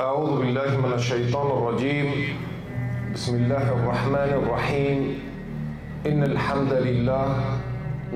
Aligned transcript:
أعوذ 0.00 0.40
بالله 0.40 0.80
من 0.80 0.92
الشيطان 0.96 1.46
الرجيم. 1.46 2.08
بسم 3.14 3.34
الله 3.36 3.64
الرحمن 3.72 4.30
الرحيم. 4.40 4.98
إن 6.06 6.24
الحمد 6.24 6.72
لله 6.72 7.26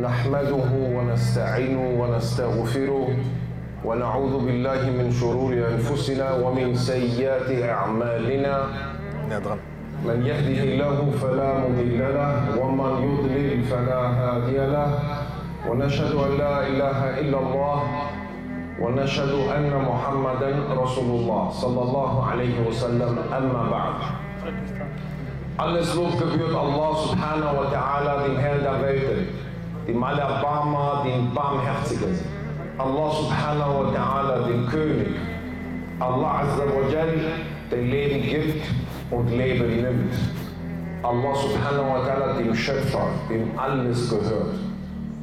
نحمده 0.00 0.70
ونستعينه 0.96 1.84
ونستغفره 2.00 3.08
ونعوذ 3.84 4.34
بالله 4.46 4.80
من 4.96 5.12
شرور 5.12 5.52
أنفسنا 5.52 6.32
ومن 6.40 6.74
سيئات 6.74 7.52
أعمالنا. 7.52 8.56
من 10.08 10.18
يهده 10.24 10.60
الله 10.64 10.96
فلا 11.20 11.50
مضل 11.68 12.00
له 12.00 12.32
ومن 12.64 12.92
يضلل 13.04 13.62
فلا 13.68 14.02
هادي 14.20 14.56
له. 14.72 14.88
ونشهد 15.68 16.12
أن 16.16 16.32
لا 16.38 16.66
إله 16.66 16.98
إلا 17.20 17.38
الله 17.44 17.78
ونشهد 18.80 19.30
أن 19.56 19.70
محمدا 19.88 20.50
رسول 20.82 21.20
الله 21.20 21.50
صلى 21.50 21.82
الله 21.82 22.26
عليه 22.26 22.68
وسلم 22.68 23.18
أما 23.32 23.70
بعد 23.70 23.94
Alles 25.56 25.94
Lob 25.94 26.18
gebührt 26.18 26.52
Allah 26.52 26.90
subhanahu 26.98 27.56
wa 27.56 27.70
ta'ala, 27.70 28.26
dem 28.26 28.36
Herrn 28.36 28.64
der 28.64 28.82
Welten, 28.82 29.28
dem 29.86 30.02
Allerbarmer, 30.02 31.04
dem 31.06 31.32
Barmherzigen. 31.32 32.18
Allah 32.76 33.10
subhanahu 33.14 33.84
wa 33.86 33.90
ta'ala, 33.94 34.48
dem 34.48 34.66
König. 34.66 35.14
Allah 36.00 36.42
azza 36.42 36.66
wa 36.66 36.90
jal, 36.90 37.06
der 37.70 37.82
Leben 37.82 38.22
gibt 38.28 38.66
und 39.12 39.30
Leben 39.30 39.76
nimmt. 39.76 40.14
Allah 41.04 41.34
subhanahu 41.36 41.86
wa 41.88 42.00
ta'ala, 42.04 42.32
dem 42.36 42.52
Schöpfer, 42.52 43.06
dem 43.30 43.56
alles 43.56 44.10
gehört. 44.10 44.58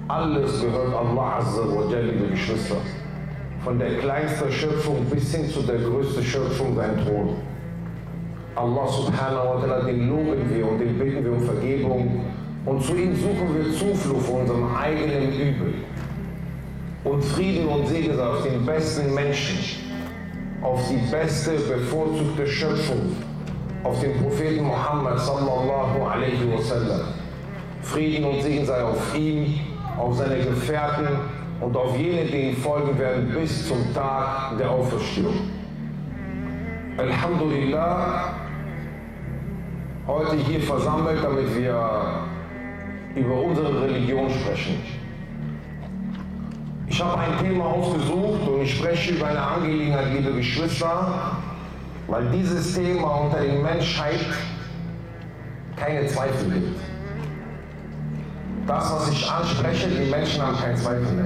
Alles 0.08 0.62
gehört 0.62 0.96
Allah 0.96 1.40
azza 1.44 1.68
wa 1.68 1.92
jal, 1.92 2.04
liebe 2.04 2.28
Geschwister. 2.32 2.78
Von 3.64 3.78
der 3.78 4.00
kleinsten 4.00 4.52
Schöpfung 4.52 5.06
bis 5.06 5.36
hin 5.36 5.48
zu 5.48 5.62
der 5.62 5.78
größten 5.78 6.24
Schöpfung 6.24 6.76
sein 6.76 6.98
Thron. 7.06 7.36
Allah 8.56 8.88
subhanahu 8.88 9.48
wa 9.48 9.64
ta'ala, 9.64 9.86
den 9.86 10.10
loben 10.10 10.50
wir 10.50 10.68
und 10.68 10.80
den 10.80 10.98
bitten 10.98 11.24
wir 11.24 11.32
um 11.34 11.42
Vergebung 11.42 12.26
und 12.66 12.84
zu 12.84 12.96
ihm 12.96 13.16
suchen 13.16 13.56
wir 13.56 13.72
Zuflucht 13.72 14.26
vor 14.26 14.42
unserem 14.42 14.76
eigenen 14.76 15.34
Übel. 15.34 15.74
Und 17.04 17.24
Frieden 17.24 17.68
und 17.68 17.88
Segen 17.88 18.16
sei 18.16 18.26
auf 18.26 18.44
den 18.44 18.66
besten 18.66 19.14
Menschen, 19.14 19.58
auf 20.62 20.82
die 20.90 20.98
beste, 21.12 21.52
bevorzugte 21.52 22.48
Schöpfung, 22.48 23.16
auf 23.84 24.00
den 24.00 24.18
Propheten 24.22 24.66
Muhammad 24.66 25.20
sallallahu 25.20 26.04
alaihi 26.04 26.52
wasallam. 26.52 27.02
Frieden 27.84 28.26
und 28.26 28.42
Segen 28.42 28.66
sei 28.66 28.84
auf 28.84 29.16
ihn, 29.16 29.60
auf 29.98 30.18
seine 30.18 30.38
Gefährten 30.38 31.08
und 31.62 31.78
auf 31.78 31.98
jene, 31.98 32.26
die 32.26 32.50
ihm 32.50 32.58
folgen 32.58 32.98
werden 32.98 33.30
bis 33.30 33.68
zum 33.68 33.94
Tag 33.94 34.58
der 34.58 34.70
Auferstehung. 34.70 35.50
Alhamdulillah, 36.98 38.34
heute 40.08 40.36
hier 40.38 40.60
versammelt, 40.62 41.24
damit 41.24 41.56
wir 41.56 42.26
über 43.16 43.42
unsere 43.42 43.84
Religion 43.84 44.30
sprechen. 44.30 44.82
Ich 46.88 47.02
habe 47.02 47.22
ein 47.22 47.38
Thema 47.40 47.66
ausgesucht 47.66 48.48
und 48.48 48.62
ich 48.64 48.78
spreche 48.78 49.14
über 49.14 49.28
eine 49.28 49.42
Angelegenheit, 49.42 50.08
liebe 50.14 50.34
Geschwister, 50.34 51.38
weil 52.08 52.30
dieses 52.32 52.76
Thema 52.76 53.22
unter 53.22 53.40
der 53.40 53.54
Menschheit 53.54 54.26
keine 55.78 56.06
Zweifel 56.08 56.52
gibt. 56.52 56.91
Das, 58.72 58.90
was 58.90 59.10
ich 59.12 59.30
anspreche, 59.30 59.90
die 59.90 60.10
Menschen 60.10 60.42
haben 60.42 60.56
keinen 60.56 60.78
Zweifel 60.78 61.12
mehr. 61.12 61.26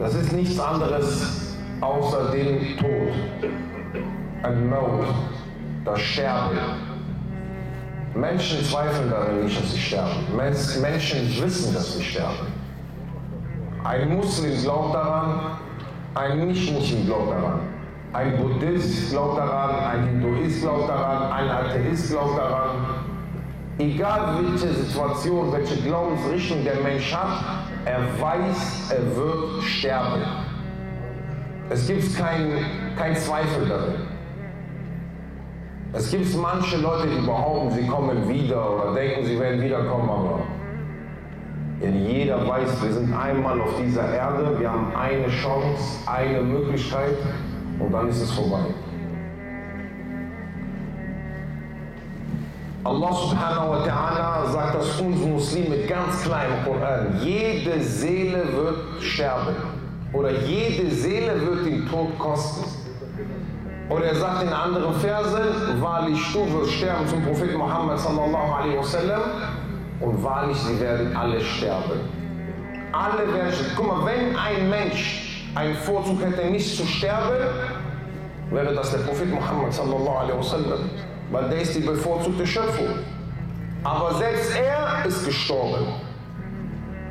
Das 0.00 0.14
ist 0.14 0.32
nichts 0.32 0.58
anderes 0.58 1.54
außer 1.80 2.32
dem 2.32 2.76
Tod. 2.76 3.52
Ein 4.42 4.68
Maut, 4.68 5.06
das 5.84 6.00
Sterben. 6.00 6.58
Menschen 8.16 8.64
zweifeln 8.64 9.10
daran 9.10 9.44
nicht, 9.44 9.62
dass 9.62 9.70
sie 9.70 9.78
sterben. 9.78 10.24
Men- 10.36 10.82
Menschen 10.82 11.40
wissen, 11.40 11.72
dass 11.72 11.96
sie 11.96 12.02
sterben. 12.02 12.48
Ein 13.84 14.16
Muslim 14.16 14.60
glaubt 14.60 14.92
daran, 14.92 15.52
ein 16.16 16.48
Nicht-Muslim 16.48 17.06
glaubt 17.06 17.30
daran. 17.30 17.60
Ein 18.12 18.36
Buddhist 18.38 19.12
glaubt 19.12 19.38
daran, 19.38 19.84
ein 19.84 20.04
Hinduist 20.08 20.62
glaubt 20.62 20.88
daran, 20.88 21.30
ein 21.30 21.48
Atheist 21.48 22.10
glaubt 22.10 22.36
daran. 22.36 22.99
Egal 23.80 24.36
welche 24.42 24.74
Situation, 24.74 25.50
welche 25.54 25.80
Glaubensrichtung 25.80 26.62
der 26.64 26.74
Mensch 26.82 27.14
hat, 27.14 27.64
er 27.86 28.00
weiß, 28.20 28.92
er 28.92 29.16
wird 29.16 29.62
sterben. 29.62 30.20
Es 31.70 31.86
gibt 31.86 32.14
keinen 32.14 32.62
kein 32.98 33.16
Zweifel 33.16 33.66
darin. 33.66 34.02
Es 35.94 36.10
gibt 36.10 36.36
manche 36.36 36.76
Leute, 36.76 37.08
die 37.08 37.24
behaupten, 37.24 37.70
sie 37.70 37.86
kommen 37.86 38.28
wieder 38.28 38.70
oder 38.74 38.92
denken, 38.92 39.24
sie 39.24 39.40
werden 39.40 39.62
wiederkommen, 39.62 40.10
aber 40.10 40.40
denn 41.80 42.04
jeder 42.04 42.46
weiß, 42.46 42.82
wir 42.82 42.92
sind 42.92 43.14
einmal 43.14 43.58
auf 43.62 43.80
dieser 43.82 44.14
Erde, 44.14 44.60
wir 44.60 44.70
haben 44.70 44.94
eine 44.94 45.28
Chance, 45.28 46.06
eine 46.06 46.42
Möglichkeit 46.42 47.16
und 47.78 47.90
dann 47.90 48.10
ist 48.10 48.20
es 48.20 48.30
vorbei. 48.30 48.66
Allah 52.82 53.12
subhanahu 53.12 53.70
wa 53.70 53.84
ta'ala 53.84 54.50
sagt 54.52 54.74
das 54.74 55.00
uns 55.00 55.20
Muslime 55.20 55.86
ganz 55.86 56.22
klar 56.22 56.44
im 56.46 56.64
Koran. 56.64 57.20
Jede 57.22 57.78
Seele 57.82 58.42
wird 58.56 59.02
sterben. 59.02 59.54
Oder 60.14 60.30
jede 60.46 60.90
Seele 60.90 61.38
wird 61.46 61.66
den 61.66 61.86
Tod 61.90 62.18
kosten. 62.18 62.64
Oder 63.90 64.06
er 64.06 64.14
sagt 64.14 64.44
in 64.44 64.48
anderen 64.48 64.94
Versen, 64.94 65.80
wahrlich 65.82 66.18
du 66.32 66.50
wirst 66.54 66.72
sterben 66.72 67.06
zum 67.06 67.22
Propheten 67.22 67.58
Muhammad 67.58 67.98
sallallahu 67.98 68.52
alaihi 68.52 68.78
wasallam 68.78 69.20
und 70.00 70.24
wahrlich 70.24 70.56
sie 70.56 70.80
werden 70.80 71.14
alle 71.14 71.40
sterben. 71.40 72.00
Alle 72.92 73.30
werden 73.34 73.52
sterben. 73.52 73.72
Guck 73.76 73.86
mal, 73.88 74.06
wenn 74.06 74.36
ein 74.36 74.70
Mensch 74.70 75.44
einen 75.54 75.74
Vorzug 75.74 76.22
hätte, 76.22 76.48
nicht 76.50 76.76
zu 76.76 76.86
sterben, 76.86 77.36
wäre 78.50 78.74
das 78.74 78.90
der 78.90 78.98
Prophet 78.98 79.30
Muhammad 79.30 79.72
sallallahu 79.72 80.18
alaihi 80.18 80.38
wasallam, 80.38 80.90
weil 81.30 81.48
der 81.48 81.60
ist 81.62 81.74
die 81.76 81.80
bevorzugte 81.80 82.46
Schöpfung. 82.46 82.98
Aber 83.84 84.14
selbst 84.14 84.52
er 84.56 85.06
ist 85.06 85.24
gestorben. 85.24 85.86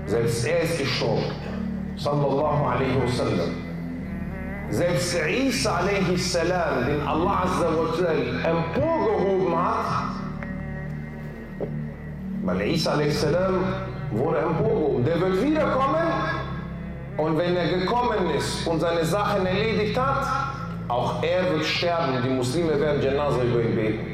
Selbst 0.06 0.46
er 0.46 0.62
ist 0.62 0.78
gestorben. 0.78 1.32
Sallallahu 1.98 2.66
alaihi 2.66 3.02
wasallam. 3.02 3.50
Selbst 4.70 5.18
Isa 5.28 5.78
alaihi 5.78 6.18
salam, 6.18 6.86
den 6.86 7.02
Allah 7.08 7.44
azza 7.44 7.70
wa 7.76 8.50
emporgehoben 8.50 9.56
hat, 9.58 9.86
weil 12.44 12.62
Isa 12.62 12.92
alaihi 12.92 13.12
salam 13.12 13.64
wurde 14.12 14.40
emporgehoben. 14.40 15.06
Der 15.06 15.20
wird 15.20 15.42
wiederkommen 15.42 16.08
und 17.18 17.38
wenn 17.38 17.56
er 17.56 17.80
gekommen 17.80 18.30
ist 18.38 18.68
und 18.68 18.80
seine 18.80 19.04
Sachen 19.04 19.46
erledigt 19.46 20.00
hat, 20.00 20.49
auch 20.90 21.24
er 21.24 21.54
wird 21.54 21.64
sterben. 21.64 22.18
Die 22.24 22.30
Muslime 22.30 22.80
werden 22.80 23.02
Janaza 23.02 23.44
über 23.44 23.62
ihn 23.62 23.76
beten. 23.76 24.08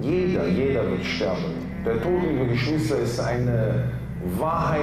Jeder, 0.00 0.46
jeder 0.46 0.88
wird 0.90 1.04
sterben. 1.04 1.66
Der 1.84 2.00
Tod, 2.00 2.22
liebe 2.22 2.46
Geschwister, 2.46 2.98
ist 2.98 3.20
eine 3.20 3.92
Wahrheit, 4.38 4.80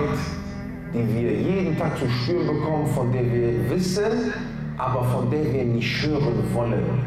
die 0.94 1.16
wir 1.16 1.34
jeden 1.34 1.78
Tag 1.78 1.98
zu 1.98 2.08
spüren 2.10 2.48
bekommen, 2.48 2.88
von 2.88 3.12
der 3.12 3.24
wir 3.32 3.70
wissen, 3.70 4.34
aber 4.78 5.04
von 5.06 5.32
der 5.32 5.52
wir 5.52 5.64
nicht 5.64 6.06
hören 6.06 6.44
wollen. 6.54 7.06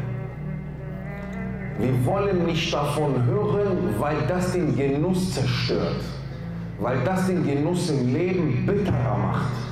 Wir 1.79 2.05
wollen 2.05 2.45
nicht 2.45 2.73
davon 2.73 3.23
hören, 3.25 3.77
weil 3.99 4.17
das 4.27 4.53
den 4.53 4.75
Genuss 4.75 5.35
zerstört, 5.35 6.01
weil 6.79 6.97
das 7.05 7.27
den 7.27 7.45
Genuss 7.45 7.89
im 7.91 8.13
Leben 8.13 8.65
bitterer 8.65 9.17
macht. 9.17 9.66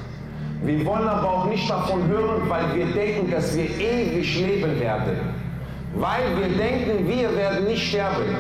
Wir 0.66 0.84
wollen 0.84 1.08
aber 1.08 1.30
auch 1.30 1.46
nicht 1.46 1.70
davon 1.70 2.08
hören, 2.08 2.50
weil 2.50 2.74
wir 2.74 2.88
denken, 2.88 3.30
dass 3.30 3.56
wir 3.56 3.70
ewig 3.70 4.40
leben 4.40 4.80
werden. 4.80 5.20
Weil 5.94 6.24
wir 6.38 6.58
denken, 6.58 7.08
wir 7.08 7.36
werden 7.36 7.66
nicht 7.66 7.88
sterben. 7.88 8.36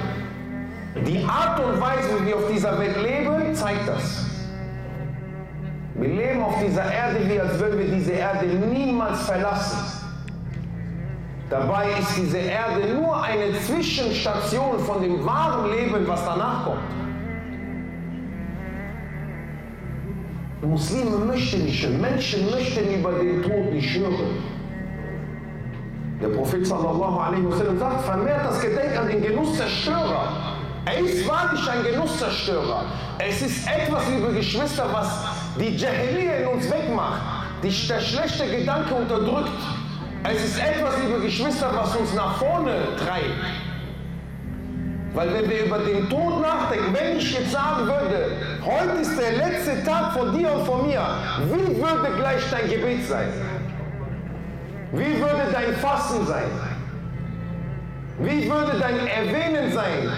Die 1.06 1.24
Art 1.24 1.60
und 1.60 1.80
Weise, 1.80 2.20
wie 2.20 2.28
wir 2.28 2.36
auf 2.38 2.52
dieser 2.52 2.80
Welt 2.80 2.98
leben, 3.00 3.54
zeigt 3.54 3.88
das. 3.88 4.26
Wir 5.94 6.10
leben 6.10 6.42
auf 6.42 6.56
dieser 6.66 6.92
Erde, 6.92 7.20
wie 7.30 7.40
als 7.40 7.60
würden 7.60 7.78
wir 7.78 7.88
diese 7.88 8.14
Erde 8.14 8.48
niemals 8.48 9.22
verlassen. 9.22 9.78
Dabei 11.52 11.90
ist 12.00 12.18
diese 12.18 12.40
Erde 12.40 12.96
nur 12.96 13.22
eine 13.22 13.54
Zwischenstation 13.60 14.80
von 14.80 15.04
dem 15.04 15.24
wahren 15.24 15.70
Leben, 15.70 16.08
was 16.08 16.26
danach 16.26 16.66
kommt. 16.66 17.05
Muslime 20.66 21.18
möchten 21.18 21.66
nicht 21.66 21.84
hören, 21.84 22.02
Menschen 22.02 22.50
möchten 22.52 22.94
über 22.94 23.12
den 23.14 23.44
Tod 23.44 23.72
nicht 23.72 23.98
hören. 23.98 24.44
Der 26.22 26.30
Prophet 26.30 26.66
sallallahu 26.66 27.20
alaihi 27.20 27.46
wasallam 27.46 27.78
sagt, 27.78 28.06
vermehrt 28.06 28.46
das 28.46 28.62
Gedenken 28.62 28.98
an 28.98 29.08
den 29.08 29.22
Genusszerstörer. 29.22 30.56
Er 30.86 31.00
ist 31.00 31.28
wahrlich 31.28 31.70
ein 31.70 31.84
Genusszerstörer. 31.84 32.86
Es 33.20 33.42
ist 33.42 33.68
etwas, 33.68 34.08
liebe 34.10 34.34
Geschwister, 34.34 34.88
was 34.92 35.08
die 35.60 35.76
Jahiliya 35.76 36.36
in 36.38 36.48
uns 36.48 36.70
wegmacht, 36.70 37.22
die, 37.64 37.88
der 37.88 38.00
schlechte 38.00 38.46
Gedanke 38.48 38.94
unterdrückt. 38.94 39.50
Es 40.24 40.44
ist 40.44 40.60
etwas, 40.60 40.96
liebe 41.04 41.20
Geschwister, 41.22 41.70
was 41.76 41.96
uns 41.96 42.14
nach 42.14 42.38
vorne 42.38 42.76
treibt. 42.98 43.65
Weil 45.16 45.34
wenn 45.34 45.50
wir 45.50 45.66
über 45.66 45.78
den 45.80 46.10
Tod 46.10 46.42
nachdenken, 46.42 46.94
wenn 46.94 47.16
ich 47.16 47.40
jetzt 47.40 47.54
sagen 47.54 47.86
würde, 47.86 48.32
heute 48.62 49.00
ist 49.00 49.18
der 49.18 49.38
letzte 49.38 49.82
Tag 49.86 50.12
von 50.12 50.38
dir 50.38 50.52
und 50.52 50.66
von 50.66 50.86
mir, 50.86 51.02
wie 51.54 51.78
würde 51.78 52.18
gleich 52.18 52.44
dein 52.52 52.70
Gebet 52.70 53.08
sein? 53.08 53.30
Wie 54.92 55.18
würde 55.18 55.48
dein 55.54 55.74
Fasten 55.76 56.26
sein? 56.26 56.52
Wie 58.20 58.50
würde 58.50 58.78
dein 58.78 59.08
Erwähnen 59.08 59.72
sein 59.72 60.12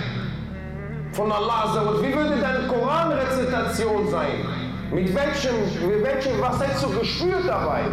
von 1.12 1.32
Allah? 1.32 2.00
Wie 2.02 2.16
würde 2.16 2.42
deine 2.42 2.68
Koranrezitation 2.68 4.10
sein? 4.10 4.46
Mit 4.92 5.14
welchem, 5.14 5.88
mit 5.88 6.04
welchem, 6.04 6.42
was 6.42 6.60
hättest 6.60 6.86
du 6.86 7.00
gespürt 7.00 7.48
dabei? 7.48 7.84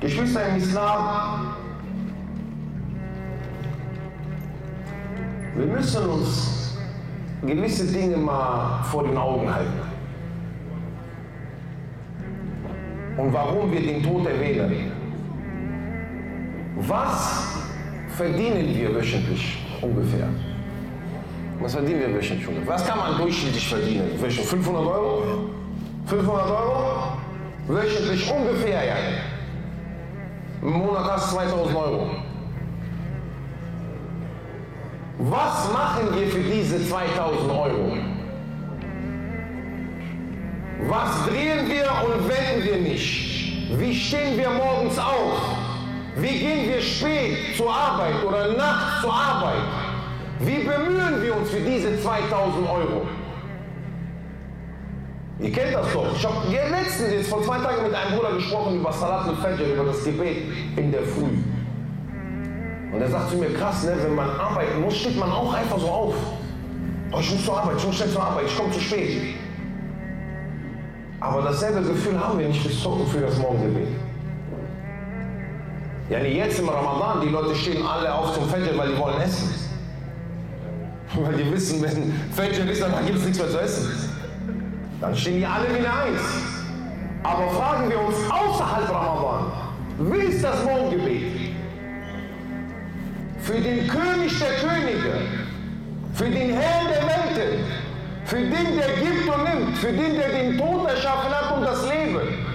Geschwister 0.00 0.48
im 0.48 0.56
Islam, 0.56 1.49
wir 5.56 5.66
müssen 5.66 6.08
uns 6.08 6.78
gewisse 7.42 7.86
Dinge 7.86 8.16
mal 8.16 8.82
vor 8.84 9.04
den 9.04 9.16
Augen 9.16 9.52
halten. 9.52 9.80
Und 13.16 13.32
warum 13.32 13.72
wir 13.72 13.80
den 13.80 14.02
Tod 14.02 14.26
erwähnen. 14.26 14.92
Was 16.76 17.58
verdienen 18.16 18.74
wir 18.74 18.94
wöchentlich 18.94 19.58
ungefähr? 19.82 20.28
Was 21.60 21.74
verdienen 21.74 22.00
wir 22.00 22.14
wöchentlich 22.14 22.48
ungefähr? 22.48 22.74
Was 22.74 22.86
kann 22.86 22.98
man 22.98 23.18
durchschnittlich 23.18 23.68
verdienen? 23.68 24.18
500 24.18 24.86
Euro? 24.86 25.50
500 26.06 26.50
Euro? 26.50 27.18
Wöchentlich 27.68 28.32
ungefähr, 28.32 28.84
ja. 28.84 28.94
Im 30.62 30.70
Monat 30.70 31.04
hast 31.12 31.32
du 31.32 31.36
2000 31.36 31.76
Euro. 31.76 32.10
Was 35.22 35.70
machen 35.70 36.14
wir 36.14 36.28
für 36.28 36.40
diese 36.40 36.82
2000 36.88 37.50
Euro? 37.50 37.92
Was 40.88 41.26
drehen 41.26 41.68
wir 41.68 41.90
und 42.06 42.26
wenden 42.26 42.64
wir 42.64 42.76
nicht? 42.78 43.78
Wie 43.78 43.94
stehen 43.94 44.38
wir 44.38 44.48
morgens 44.48 44.98
auf? 44.98 45.42
Wie 46.16 46.38
gehen 46.38 46.70
wir 46.70 46.80
spät 46.80 47.54
zur 47.54 47.70
Arbeit 47.70 48.24
oder 48.26 48.56
nachts 48.56 49.02
zur 49.02 49.12
Arbeit? 49.12 49.62
Wie 50.38 50.64
bemühen 50.64 51.22
wir 51.22 51.36
uns 51.36 51.50
für 51.50 51.60
diese 51.60 52.00
2000 52.00 52.66
Euro? 52.66 53.06
Ihr 55.38 55.52
kennt 55.52 55.74
das 55.74 55.92
doch. 55.92 56.16
Ich 56.16 56.24
habe 56.24 56.48
letztens 56.48 57.12
jetzt 57.12 57.28
vor 57.28 57.42
zwei 57.42 57.58
Tagen 57.58 57.82
mit 57.82 57.94
einem 57.94 58.16
Bruder 58.16 58.32
gesprochen 58.32 58.80
über 58.80 58.90
Salat 58.90 59.28
al-Fajr, 59.28 59.74
über 59.74 59.84
das 59.84 60.02
Gebet 60.02 60.44
in 60.76 60.90
der 60.90 61.02
Früh. 61.02 61.59
Und 62.92 63.00
er 63.00 63.08
sagt 63.08 63.30
zu 63.30 63.36
mir, 63.36 63.52
krass, 63.54 63.84
ne, 63.84 63.96
wenn 64.02 64.14
man 64.14 64.30
arbeiten 64.30 64.80
muss, 64.80 64.96
steht 64.96 65.18
man 65.18 65.30
auch 65.30 65.52
einfach 65.52 65.78
so 65.78 65.86
auf. 65.86 66.14
Oh, 67.12 67.18
ich 67.20 67.32
muss 67.32 67.44
zur 67.44 67.58
Arbeit, 67.58 67.76
ich 67.78 67.86
muss 67.86 67.96
schnell 67.96 68.10
zur 68.10 68.22
Arbeit, 68.22 68.46
ich 68.46 68.56
komme 68.56 68.70
zu 68.72 68.80
spät. 68.80 69.34
Aber 71.20 71.42
dasselbe 71.42 71.82
Gefühl 71.82 72.18
haben 72.18 72.38
wir 72.38 72.48
nicht 72.48 72.62
für 72.62 73.20
das 73.20 73.38
Morgengebet. 73.38 73.88
Ja, 76.08 76.18
jetzt 76.18 76.58
im 76.58 76.68
Ramadan, 76.68 77.20
die 77.20 77.28
Leute 77.28 77.54
stehen 77.54 77.86
alle 77.86 78.12
auf 78.12 78.34
zum 78.34 78.48
Fajr, 78.48 78.76
weil 78.76 78.92
die 78.92 78.98
wollen 78.98 79.20
essen. 79.20 79.54
Weil 81.22 81.34
die 81.34 81.52
wissen, 81.52 81.82
wenn 81.82 82.12
Fajr 82.32 82.70
ist, 82.70 82.80
dann 82.80 83.04
gibt 83.04 83.18
es 83.18 83.24
nichts 83.24 83.38
mehr 83.38 83.48
zu 83.48 83.60
essen. 83.60 83.90
Dann 85.00 85.16
stehen 85.16 85.38
die 85.38 85.46
alle 85.46 85.68
wieder 85.68 85.92
eins. 85.92 86.20
Aber 87.22 87.48
fragen 87.50 87.90
wir 87.90 88.00
uns 88.00 88.16
außerhalb 88.30 88.88
Ramadan, 88.88 89.52
wie 89.98 90.18
ist 90.18 90.42
das 90.42 90.64
Morgengebet? 90.64 91.39
Für 93.50 93.60
den 93.60 93.88
König 93.88 94.38
der 94.38 94.68
Könige, 94.68 95.12
für 96.14 96.30
den 96.30 96.54
Herrn 96.54 96.86
der 96.86 97.02
Welten, 97.02 97.64
für 98.24 98.36
den, 98.36 98.76
der 98.78 98.92
gibt 99.02 99.28
und 99.28 99.42
nimmt, 99.42 99.76
für 99.76 99.92
den, 99.92 100.14
der 100.14 100.28
den 100.28 100.56
Tod 100.56 100.88
erschaffen 100.88 101.32
hat 101.32 101.56
und 101.56 101.62
das 101.64 101.82
Leben, 101.90 102.46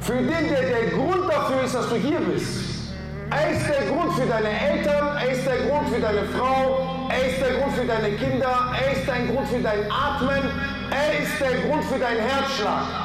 für 0.00 0.16
den, 0.16 0.26
der 0.26 0.62
der 0.62 0.86
Grund 0.90 1.30
dafür 1.32 1.62
ist, 1.62 1.76
dass 1.76 1.88
du 1.88 1.94
hier 1.94 2.18
bist. 2.18 2.92
Er 3.30 3.50
ist 3.52 3.68
der 3.68 3.86
Grund 3.86 4.12
für 4.14 4.26
deine 4.26 4.48
Eltern, 4.48 5.16
er 5.18 5.30
ist 5.30 5.46
der 5.46 5.68
Grund 5.68 5.88
für 5.88 6.00
deine 6.00 6.24
Frau, 6.24 7.06
er 7.10 7.30
ist 7.30 7.40
der 7.40 7.54
Grund 7.60 7.72
für 7.76 7.86
deine 7.86 8.10
Kinder, 8.16 8.72
er 8.74 8.92
ist 8.92 9.06
der 9.06 9.32
Grund 9.32 9.48
für 9.48 9.60
dein 9.60 9.88
Atmen, 9.88 10.50
er 10.90 11.22
ist 11.22 11.40
der 11.40 11.60
Grund 11.60 11.84
für 11.84 12.00
deinen 12.00 12.18
Herzschlag. 12.18 13.03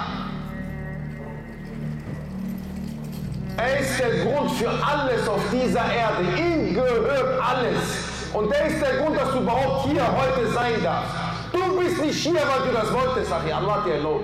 Er 3.59 3.79
ist 3.79 3.99
der 3.99 4.23
Grund 4.23 4.51
für 4.51 4.69
alles 4.69 5.27
auf 5.27 5.41
dieser 5.51 5.81
Erde. 5.81 6.23
Ihm 6.37 6.73
gehört 6.73 7.41
alles. 7.41 8.31
Und 8.33 8.51
er 8.53 8.67
ist 8.67 8.81
der 8.81 8.99
Grund, 8.99 9.17
dass 9.17 9.31
du 9.33 9.39
überhaupt 9.39 9.87
hier 9.89 10.01
heute 10.01 10.47
sein 10.51 10.81
darfst. 10.81 11.13
Du 11.51 11.79
bist 11.79 12.01
nicht 12.01 12.15
hier, 12.15 12.35
weil 12.35 12.69
du 12.69 12.73
das 12.73 12.93
wolltest, 12.93 13.31
Achi. 13.33 13.51
Allah 13.51 13.75
hat 13.75 13.85
dir 13.85 13.95
erlaubt. 13.95 14.23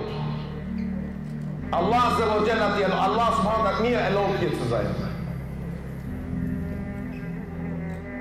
Allah 1.70 2.02
hat 2.02 3.64
hat 3.64 3.80
mir 3.80 3.98
erlaubt, 3.98 4.38
hier 4.38 4.52
zu 4.52 4.68
sein. 4.70 4.86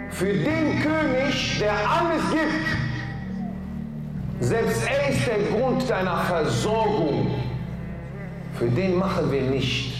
Für 0.09 0.33
den 0.33 0.81
König, 0.81 1.59
der 1.59 1.73
alles 1.73 2.23
gibt, 2.31 2.65
selbst 4.39 4.81
er 4.87 5.09
ist 5.09 5.27
der 5.27 5.39
Grund 5.51 5.89
deiner 5.89 6.17
Versorgung. 6.17 7.31
Für 8.57 8.67
den 8.67 8.97
machen 8.97 9.31
wir 9.31 9.41
nicht. 9.43 9.94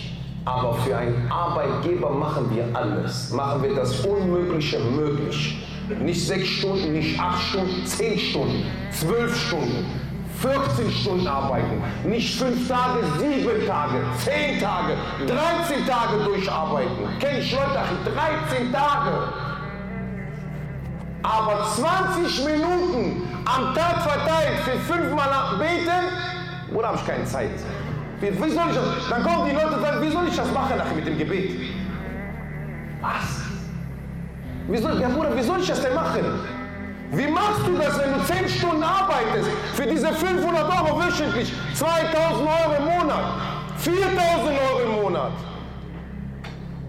Aber 0.46 0.76
für 0.76 0.96
einen 0.96 1.30
Arbeitgeber 1.32 2.12
machen 2.12 2.50
wir 2.54 2.68
alles. 2.74 3.32
Machen 3.32 3.64
wir 3.64 3.76
das 3.76 4.06
Unmögliche 4.06 4.80
möglich. 4.80 5.68
Nicht 6.02 6.26
sechs 6.26 6.48
Stunden, 6.48 6.94
nicht 6.94 7.20
acht 7.20 7.42
Stunden, 7.42 7.86
zehn 7.86 8.18
Stunden, 8.18 8.64
zwölf 8.92 9.36
Stunden, 9.36 9.86
14 10.40 10.92
Stunden 10.92 11.28
arbeiten. 11.28 11.82
Nicht 12.04 12.38
fünf 12.40 12.68
Tage, 12.68 13.00
sieben 13.20 13.66
Tage, 13.66 14.02
zehn 14.18 14.60
Tage, 14.60 14.94
13 15.28 15.86
Tage 15.88 16.24
durcharbeiten. 16.24 17.20
Kenn 17.20 17.40
ich 17.40 17.52
Leute, 17.52 17.80
13 18.50 18.72
Tage. 18.72 19.12
Aber 21.24 21.66
20 21.76 22.46
Minuten 22.46 23.24
am 23.46 23.74
Tag 23.74 24.02
verteilt 24.04 24.60
für 24.64 24.94
fünfmal 24.94 25.58
beten, 25.58 26.76
oder 26.76 26.90
habe 26.90 26.98
ich 26.98 27.06
keine 27.06 27.26
Zeit? 27.26 27.50
Wie, 28.22 28.50
soll 28.50 28.70
ich 28.70 28.76
das? 28.76 29.10
Dann 29.10 29.24
kommen 29.24 29.50
die 29.50 29.56
Leute 29.56 29.76
und 29.76 29.82
sagen, 29.82 30.02
wie 30.02 30.10
soll 30.10 30.28
ich 30.28 30.36
das 30.36 30.52
machen 30.52 30.78
nachher 30.78 30.96
mit 30.96 31.06
dem 31.06 31.18
Gebet? 31.18 31.60
Was? 33.02 33.42
Wie 34.68 34.78
soll, 34.78 35.00
ja 35.00 35.10
Bruder, 35.10 35.36
wie 35.36 35.44
soll 35.44 35.60
ich 35.60 35.68
das 35.68 35.82
denn 35.82 35.94
machen? 35.94 36.24
Wie 37.12 37.28
machst 37.28 37.68
du 37.68 37.78
das, 37.78 38.00
wenn 38.00 38.14
du 38.14 38.24
10 38.24 38.50
Stunden 38.50 38.84
arbeitest 38.84 39.50
für 39.74 39.86
diese 39.86 40.08
500 40.08 40.64
Euro 40.64 41.00
wöchentlich, 41.00 41.54
2000 41.76 42.16
Euro 42.16 42.74
im 42.80 42.86
Monat, 42.86 43.26
4000 43.78 44.60
Euro 44.70 44.80
im 44.84 45.02
Monat? 45.04 45.32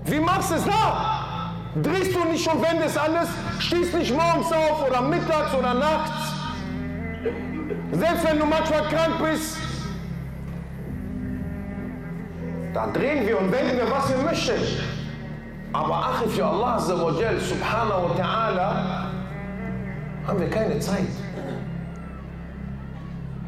Wie 0.05 0.21
machst 0.21 0.53
du 0.53 0.55
es 0.55 0.65
da? 0.65 1.53
Drehst 1.83 2.15
du 2.15 2.25
nicht 2.25 2.51
und 2.51 2.63
wendest 2.63 2.97
alles, 2.97 3.29
stehst 3.59 3.93
nicht 3.95 4.15
morgens 4.15 4.51
auf 4.53 4.89
oder 4.89 5.03
mittags 5.03 5.53
oder 5.53 5.75
nachts. 5.75 6.33
Selbst 7.93 8.25
wenn 8.25 8.39
du 8.39 8.47
manchmal 8.47 8.83
krank 8.89 9.15
bist, 9.23 9.59
dann 12.77 12.93
drehen 12.93 13.27
wir 13.27 13.39
und 13.41 13.51
wenden 13.51 13.79
wir, 13.79 13.91
was 13.91 14.11
wir 14.11 14.19
möchten. 14.19 14.53
Aber 15.73 15.95
Achi 15.95 16.29
für 16.29 16.45
Allah 16.45 16.79
subhanahu 16.79 18.11
wa 18.11 18.15
ta'ala 18.23 18.69
haben 20.27 20.41
wir 20.41 20.51
keine 20.51 20.79
Zeit. 20.79 21.09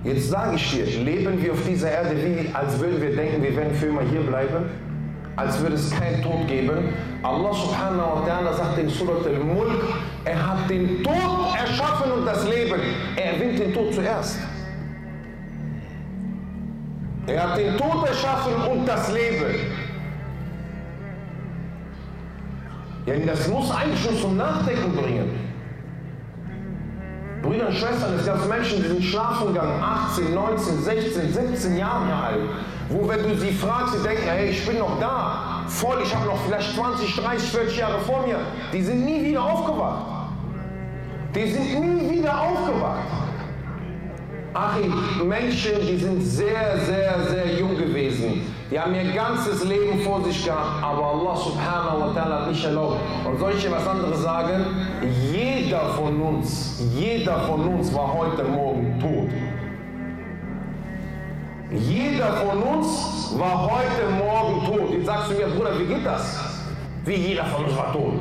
Jetzt 0.05 0.31
sage 0.31 0.57
ich 0.57 0.71
dir, 0.71 1.05
leben 1.05 1.43
wir 1.43 1.53
auf 1.53 1.63
dieser 1.67 1.91
Erde 1.91 2.17
wie, 2.17 2.55
als 2.55 2.79
würden 2.81 3.03
wir 3.03 3.15
denken, 3.15 3.43
wir 3.43 3.55
werden 3.55 3.75
für 3.75 3.87
immer 3.87 4.03
hier 4.03 4.21
bleiben? 4.21 4.71
als 5.39 5.61
würde 5.61 5.77
es 5.77 5.91
keinen 5.93 6.21
Tod 6.21 6.49
geben. 6.49 6.93
Allah 7.23 7.55
subhanahu 7.55 8.17
wa 8.17 8.27
ta'ala 8.27 8.53
sagt 8.55 8.79
in 8.79 8.89
Surat 8.89 9.25
al-Mulk, 9.25 9.85
er 10.25 10.35
hat 10.35 10.69
den 10.69 11.05
Tod 11.05 11.55
erschaffen 11.57 12.11
und 12.11 12.27
das 12.27 12.45
Leben. 12.49 12.81
Er 13.15 13.35
erwähnt 13.35 13.61
den 13.61 13.73
Tod 13.73 13.95
zuerst. 13.95 14.41
Er 17.29 17.43
hat 17.43 17.59
den 17.59 17.77
Tod 17.77 18.09
erschaffen 18.09 18.55
und 18.71 18.87
das 18.87 19.13
Leben. 19.13 19.55
Ja, 23.05 23.15
das 23.27 23.47
muss 23.49 23.71
eigentlich 23.71 24.03
schon 24.03 24.19
zum 24.19 24.37
Nachdenken 24.39 24.97
bringen. 24.97 25.49
Brüder 27.43 27.69
und 27.69 27.75
Schwestern, 27.75 28.15
es 28.19 28.25
gab 28.25 28.49
Menschen, 28.49 28.83
die 28.83 28.89
sind 28.89 29.05
schlafen 29.05 29.49
gegangen, 29.49 29.83
18, 29.83 30.35
19, 30.35 30.83
16, 30.83 31.33
17 31.33 31.77
Jahre 31.77 32.15
alt. 32.15 32.49
Wo, 32.89 33.07
wenn 33.07 33.23
du 33.23 33.37
sie 33.37 33.53
fragst, 33.53 33.95
sie 33.95 34.03
denken, 34.03 34.25
hey, 34.25 34.49
ich 34.49 34.67
bin 34.67 34.79
noch 34.79 34.99
da, 34.99 35.65
voll, 35.69 35.99
ich 36.03 36.15
habe 36.15 36.27
noch 36.27 36.39
vielleicht 36.47 36.75
20, 36.75 37.15
30, 37.15 37.51
40 37.51 37.77
Jahre 37.77 38.01
vor 38.01 38.27
mir. 38.27 38.39
Die 38.73 38.83
sind 38.83 39.05
nie 39.05 39.23
wieder 39.23 39.45
aufgewacht. 39.45 40.07
Die 41.35 41.51
sind 41.51 41.81
nie 41.81 42.19
wieder 42.19 42.41
aufgewacht. 42.41 43.28
Achim, 44.55 44.95
Menschen, 45.29 45.73
die 45.87 45.99
sind 45.99 46.23
sehr, 46.23 46.79
sehr, 46.79 47.21
sehr 47.29 47.59
jung 47.59 47.77
gewesen. 47.77 48.55
Die 48.71 48.81
haben 48.81 48.95
ihr 48.95 49.13
ganzes 49.13 49.65
Leben 49.65 50.01
vor 50.01 50.25
sich 50.25 50.45
gehabt, 50.45 50.83
aber 50.83 51.05
Allah 51.05 51.37
subhanahu 51.37 52.01
wa 52.01 52.07
ta'ala 52.15 52.41
hat 52.41 52.51
nicht 52.51 52.65
erlaubt. 52.65 52.97
Und 53.27 53.39
soll 53.39 53.53
ich 53.55 53.63
dir 53.63 53.73
was 53.73 53.87
anderes 53.87 54.23
sagen? 54.23 54.65
Jeder 55.33 55.81
von 55.97 56.21
uns, 56.21 56.83
jeder 56.95 57.41
von 57.41 57.67
uns 57.69 57.95
war 57.95 58.13
heute 58.15 58.45
Morgen 58.45 58.99
tot. 59.01 59.29
Jeder 61.71 62.33
von 62.33 62.63
uns 62.63 63.35
war 63.39 63.71
heute 63.71 64.09
Morgen 64.17 64.67
tot. 64.67 64.91
Jetzt 64.93 65.07
sagst 65.07 65.31
du 65.31 65.35
mir, 65.35 65.49
Bruder, 65.49 65.79
wie 65.79 65.85
geht 65.85 66.07
das? 66.07 66.41
Wie 67.05 67.15
jeder 67.15 67.45
von 67.45 67.65
uns 67.67 67.77
war 67.77 67.93
tot. 67.93 68.15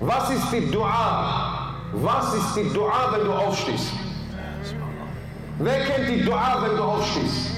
Was 0.00 0.30
ist 0.30 0.50
die 0.52 0.70
Dua? 0.70 1.74
Was 1.92 2.34
ist 2.34 2.56
die 2.56 2.72
Dua, 2.72 3.12
wenn 3.12 3.26
du 3.26 3.32
aufstehst? 3.32 3.92
Wer 5.60 5.80
kennt 5.86 6.08
die 6.08 6.24
Dua, 6.24 6.62
wenn 6.62 6.76
du 6.76 6.84
aufstehst? 6.84 7.50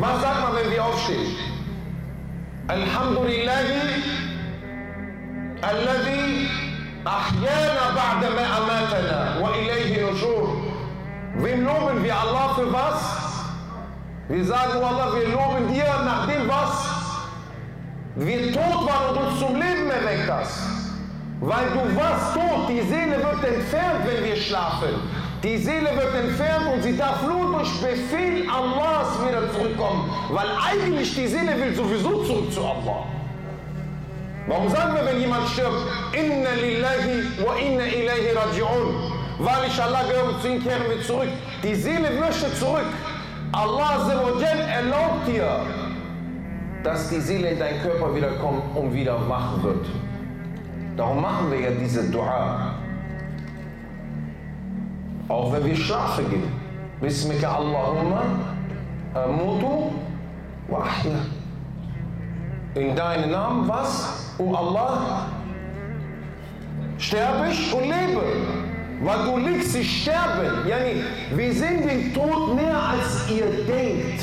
Was 0.00 0.22
sagt 0.22 0.40
man, 0.40 0.56
wenn 0.56 0.70
wir 0.70 0.82
aufstehen? 0.82 1.36
Alhamdulillahi 2.68 4.02
alladhi 5.60 6.48
ahyana 7.04 7.84
ba'da 7.94 8.30
ma 8.30 8.44
amatana 8.56 9.40
wa 9.40 9.50
ilayhi 9.54 10.00
nushur. 10.00 10.56
Wem 11.36 11.66
loben 11.66 12.02
wir 12.02 12.16
Allah 12.16 12.54
für 12.54 12.72
was? 12.72 13.18
Wir 14.28 14.44
sagen, 14.44 14.82
Allah, 14.82 15.12
wir 15.14 15.28
loben 15.28 15.72
dir 15.72 15.84
nach 16.06 16.26
dem, 16.26 16.48
was 16.48 16.88
wir 18.16 18.52
tot 18.52 18.86
waren 18.88 19.16
und 19.16 19.26
uns 19.26 19.38
zum 19.40 19.54
Leben 19.56 19.90
erweckt 19.90 20.30
hast. 20.30 20.58
Weil 21.40 21.66
du 21.68 21.96
warst 21.96 22.34
tot, 22.34 22.68
die 22.68 22.80
Seele 22.80 23.18
wird 23.18 23.44
entfernt, 23.44 24.00
wenn 24.06 24.24
wir 24.24 24.36
schlafen. 24.36 25.27
Die 25.42 25.56
Seele 25.56 25.90
wird 25.94 26.14
entfernt 26.14 26.66
und 26.74 26.82
sie 26.82 26.96
darf 26.96 27.22
nur 27.22 27.58
durch 27.58 27.80
Befehl 27.80 28.44
Allahs 28.50 29.08
wieder 29.24 29.52
zurückkommen. 29.52 30.10
Weil 30.30 30.48
eigentlich 30.68 31.14
die 31.14 31.28
Seele 31.28 31.56
will 31.60 31.74
sowieso 31.74 32.24
zurück 32.24 32.52
zu 32.52 32.60
Allah. 32.60 33.04
Warum 34.48 34.68
sagen 34.68 34.94
wir, 34.94 35.06
wenn 35.06 35.20
jemand 35.20 35.48
stirbt, 35.48 35.76
Inna 36.12 36.50
lillahi 36.60 37.46
wa 37.46 37.54
inna 37.54 37.84
ilayhi 37.84 38.34
raji'un. 38.34 39.12
Weil 39.38 39.68
ich 39.68 39.80
Allah 39.80 40.02
gehöre, 40.02 40.40
zu 40.40 40.48
ihm 40.48 40.62
kehren 40.62 40.82
wir 40.88 41.02
zurück. 41.02 41.28
Die 41.62 41.74
Seele 41.74 42.10
möchte 42.18 42.52
zurück. 42.54 42.86
Allah 43.52 44.10
erlaubt 44.10 45.28
dir, 45.28 45.60
dass 46.82 47.10
die 47.10 47.20
Seele 47.20 47.50
in 47.50 47.58
deinen 47.60 47.80
Körper 47.82 48.14
wiederkommt 48.14 48.62
und 48.74 48.92
wieder 48.92 49.16
wach 49.28 49.62
wird. 49.62 49.86
Darum 50.96 51.22
machen 51.22 51.52
wir 51.52 51.60
ja 51.60 51.70
diese 51.70 52.10
Dua. 52.10 52.77
Auch 55.28 55.52
wenn 55.52 55.64
wir 55.64 55.76
schlafen 55.76 56.28
gehen. 56.30 56.52
Bismika 57.00 57.56
Allahumma 57.56 58.22
amutu 59.14 59.92
wa 60.68 60.78
ahya. 60.78 61.18
In 62.74 62.96
deinem 62.96 63.30
Namen 63.30 63.68
was? 63.68 64.34
O 64.38 64.54
Allah, 64.54 65.26
sterbe 66.98 67.48
ich 67.50 67.72
und 67.74 67.84
lebe 67.84 68.22
weil 69.00 69.24
du 69.24 69.36
liegst, 69.38 69.72
sie 69.72 69.84
sterben. 69.84 70.66
Yani, 70.66 71.02
wir 71.34 71.52
sehen 71.52 71.86
den 71.86 72.12
Tod 72.14 72.54
näher 72.56 72.82
als 72.90 73.30
ihr 73.30 73.64
denkt. 73.64 74.22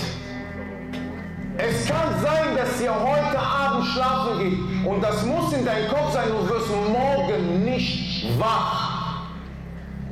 Es 1.58 1.88
kann 1.88 2.20
sein, 2.22 2.56
dass 2.58 2.82
ihr 2.82 2.94
heute 2.94 3.40
Abend 3.40 3.86
schlafen 3.88 4.40
geht 4.40 4.86
und 4.86 5.02
das 5.02 5.26
muss 5.26 5.54
in 5.54 5.64
deinem 5.64 5.88
Kopf 5.88 6.12
sein, 6.12 6.28
du 6.28 6.50
wirst 6.50 6.70
morgen 6.70 7.64
nicht 7.64 8.28
wach. 8.38 8.85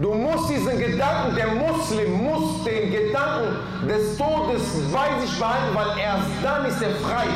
Du 0.01 0.13
musst 0.13 0.49
diesen 0.49 0.79
Gedanken, 0.79 1.35
der 1.35 1.47
Muslim 1.47 2.23
muss 2.23 2.63
den 2.63 2.91
Gedanken 2.91 3.87
des 3.87 4.17
Todes 4.17 4.63
bei 4.91 5.19
sich 5.21 5.37
behalten, 5.39 5.75
weil 5.75 5.99
erst 5.99 6.27
dann 6.41 6.65
ist 6.65 6.81
er 6.81 6.95
frei. 6.95 7.27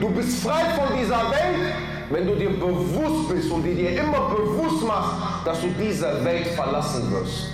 Du 0.00 0.10
bist 0.10 0.42
frei 0.42 0.64
von 0.76 0.96
dieser 0.98 1.30
Welt 1.30 1.74
wenn 2.10 2.26
du 2.26 2.34
dir 2.36 2.50
bewusst 2.50 3.28
bist 3.28 3.50
und 3.50 3.64
dir 3.64 3.98
immer 3.98 4.30
bewusst 4.30 4.86
machst, 4.86 5.46
dass 5.46 5.60
du 5.60 5.68
diese 5.80 6.24
Welt 6.24 6.46
verlassen 6.48 7.10
wirst. 7.10 7.48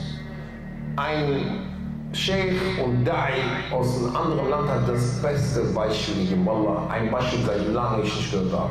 Ein 0.97 1.66
Sheikh 2.12 2.83
und 2.85 3.07
Da'i 3.07 3.73
aus 3.73 3.99
einem 3.99 4.16
anderen 4.16 4.50
Land 4.50 4.69
hat 4.69 4.88
das 4.88 5.23
beste 5.23 5.62
Beispiel 5.73 6.25
gegeben. 6.25 6.49
Ein 6.90 7.11
Beispiel, 7.11 7.40
seit 7.47 7.73
langem 7.73 8.02
ich 8.04 8.16
nicht 8.16 8.33
gehört 8.33 8.52
habe. 8.52 8.71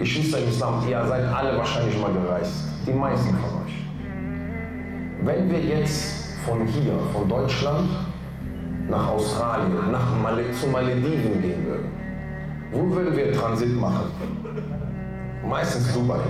Geschwister 0.00 0.38
im 0.38 0.48
Islam, 0.48 0.82
ihr 0.88 1.04
seid 1.06 1.26
alle 1.26 1.58
wahrscheinlich 1.58 2.00
mal 2.00 2.10
gereist. 2.10 2.64
Die 2.86 2.92
meisten 2.92 3.36
von 3.36 3.62
euch. 3.62 3.84
Wenn 5.22 5.50
wir 5.50 5.60
jetzt 5.60 6.38
von 6.46 6.66
hier, 6.66 6.94
von 7.12 7.28
Deutschland, 7.28 7.90
nach 8.88 9.08
Australien, 9.08 9.92
nach 9.92 10.16
Mal 10.22 10.42
zu 10.58 10.68
Malediven 10.68 11.42
gehen 11.42 11.66
würden, 11.66 11.90
wo 12.72 12.96
würden 12.96 13.14
wir 13.14 13.30
Transit 13.34 13.78
machen? 13.78 14.10
Meistens 15.46 15.92
Dubai. 15.92 16.20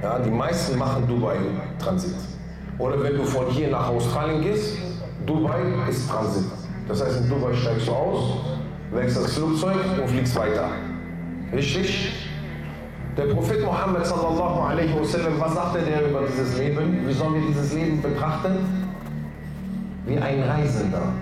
Ja, 0.00 0.20
die 0.20 0.30
meisten 0.30 0.78
machen 0.78 1.08
Dubai 1.08 1.38
Transit. 1.80 2.14
Oder 2.78 3.02
wenn 3.02 3.16
du 3.16 3.24
von 3.24 3.46
hier 3.48 3.70
nach 3.70 3.88
Australien 3.88 4.42
gehst, 4.42 4.78
Dubai 5.26 5.58
ist 5.90 6.08
Transit. 6.08 6.44
Das 6.86 7.04
heißt, 7.04 7.22
in 7.22 7.28
Dubai 7.28 7.52
steigst 7.52 7.88
du 7.88 7.92
aus, 7.92 8.36
wächst 8.92 9.16
das 9.16 9.34
Flugzeug 9.34 9.76
und 10.00 10.08
fliegst 10.08 10.36
weiter. 10.36 10.68
Richtig? 11.52 12.12
Der 13.16 13.26
Prophet 13.26 13.64
Muhammad 13.64 14.04
sallallahu 14.04 14.60
alaihi 14.60 14.92
wasallam, 14.98 15.38
was 15.38 15.54
sagte 15.54 15.82
der 15.82 16.10
über 16.10 16.22
dieses 16.26 16.58
Leben? 16.58 17.06
Wie 17.06 17.12
sollen 17.12 17.34
wir 17.34 17.42
dieses 17.42 17.72
Leben 17.72 18.02
betrachten? 18.02 18.58
Wie 20.04 20.18
ein 20.18 20.42
Reisender. 20.42 21.12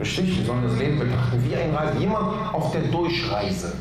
Richtig, 0.00 0.38
wir 0.38 0.46
sollen 0.46 0.62
das 0.62 0.78
Leben 0.78 0.98
betrachten 0.98 1.42
wie 1.44 1.54
ein 1.54 1.74
Reise, 1.74 1.98
jemand 1.98 2.26
auf 2.52 2.72
der 2.72 2.82
Durchreise. 2.82 3.74